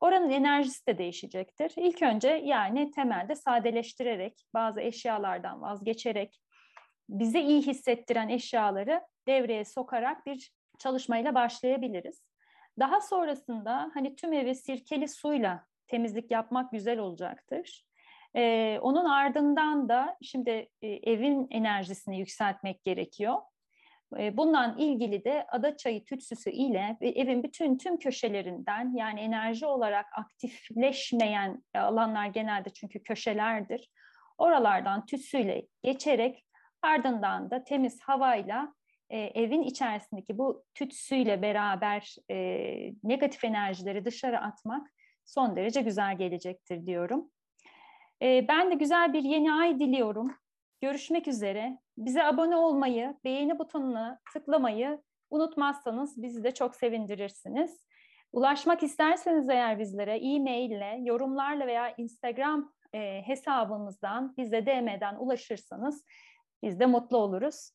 oranın 0.00 0.30
enerjisi 0.30 0.86
de 0.86 0.98
değişecektir. 0.98 1.72
İlk 1.76 2.02
önce 2.02 2.28
yani 2.28 2.90
temelde 2.90 3.34
sadeleştirerek, 3.34 4.46
bazı 4.54 4.80
eşyalardan 4.80 5.62
vazgeçerek, 5.62 6.40
bize 7.08 7.40
iyi 7.40 7.62
hissettiren 7.62 8.28
eşyaları 8.28 9.00
devreye 9.26 9.64
sokarak 9.64 10.26
bir 10.26 10.52
çalışmayla 10.78 11.34
başlayabiliriz. 11.34 12.22
Daha 12.78 13.00
sonrasında 13.00 13.90
hani 13.94 14.16
tüm 14.16 14.32
evi 14.32 14.54
sirkeli 14.54 15.08
suyla 15.08 15.66
temizlik 15.86 16.30
yapmak 16.30 16.72
güzel 16.72 16.98
olacaktır. 16.98 17.84
Ee, 18.36 18.78
onun 18.82 19.04
ardından 19.04 19.88
da 19.88 20.16
şimdi 20.22 20.68
e, 20.82 20.88
evin 20.88 21.46
enerjisini 21.50 22.18
yükseltmek 22.18 22.84
gerekiyor. 22.84 23.36
E, 24.18 24.36
bundan 24.36 24.78
ilgili 24.78 25.24
de 25.24 25.46
ada 25.48 25.76
çayı 25.76 26.04
tütsüsü 26.04 26.50
ile 26.50 26.96
evin 27.00 27.42
bütün 27.42 27.78
tüm 27.78 27.98
köşelerinden 27.98 28.96
yani 28.96 29.20
enerji 29.20 29.66
olarak 29.66 30.06
aktifleşmeyen 30.18 31.64
alanlar 31.74 32.26
genelde 32.26 32.70
çünkü 32.70 33.02
köşelerdir. 33.02 33.90
Oralardan 34.38 35.06
tütsüyle 35.06 35.66
geçerek 35.82 36.44
ardından 36.84 37.50
da 37.50 37.64
temiz 37.64 38.00
havayla 38.00 38.74
e, 39.10 39.18
evin 39.18 39.62
içerisindeki 39.62 40.38
bu 40.38 40.64
tütsüyle 40.74 41.42
beraber 41.42 42.16
e, 42.30 42.36
negatif 43.04 43.44
enerjileri 43.44 44.04
dışarı 44.04 44.38
atmak 44.40 44.92
son 45.24 45.56
derece 45.56 45.80
güzel 45.80 46.18
gelecektir 46.18 46.86
diyorum. 46.86 47.30
E, 48.22 48.48
ben 48.48 48.70
de 48.70 48.74
güzel 48.74 49.12
bir 49.12 49.22
yeni 49.22 49.52
ay 49.52 49.78
diliyorum. 49.80 50.34
Görüşmek 50.80 51.28
üzere. 51.28 51.78
Bize 51.98 52.24
abone 52.24 52.56
olmayı, 52.56 53.14
beğeni 53.24 53.58
butonuna 53.58 54.20
tıklamayı 54.32 55.02
unutmazsanız 55.30 56.22
bizi 56.22 56.44
de 56.44 56.54
çok 56.54 56.76
sevindirirsiniz. 56.76 57.86
Ulaşmak 58.32 58.82
isterseniz 58.82 59.48
eğer 59.48 59.78
bizlere 59.78 60.16
e-mail 60.16 61.06
yorumlarla 61.06 61.66
veya 61.66 61.94
Instagram 61.96 62.72
e, 62.94 63.22
hesabımızdan 63.26 64.34
bize 64.36 64.66
DM'den 64.66 65.16
ulaşırsanız 65.16 66.04
biz 66.64 66.80
de 66.80 66.86
mutlu 66.86 67.16
oluruz. 67.16 67.70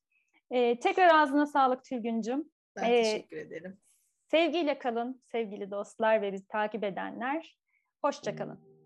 E, 0.52 0.80
tekrar 0.80 1.16
ağzına 1.16 1.46
sağlık 1.46 1.84
Tülgüncüm. 1.84 2.50
Ben 2.76 2.84
e, 2.84 3.04
teşekkür 3.04 3.38
ederim. 3.38 3.78
Sevgiyle 4.32 4.80
kalın 4.80 5.22
sevgili 5.26 5.72
dostlar 5.72 6.22
ve 6.22 6.34
bizi 6.34 6.48
takip 6.48 6.84
edenler. 6.84 7.58
Hoşçakalın. 8.02 8.79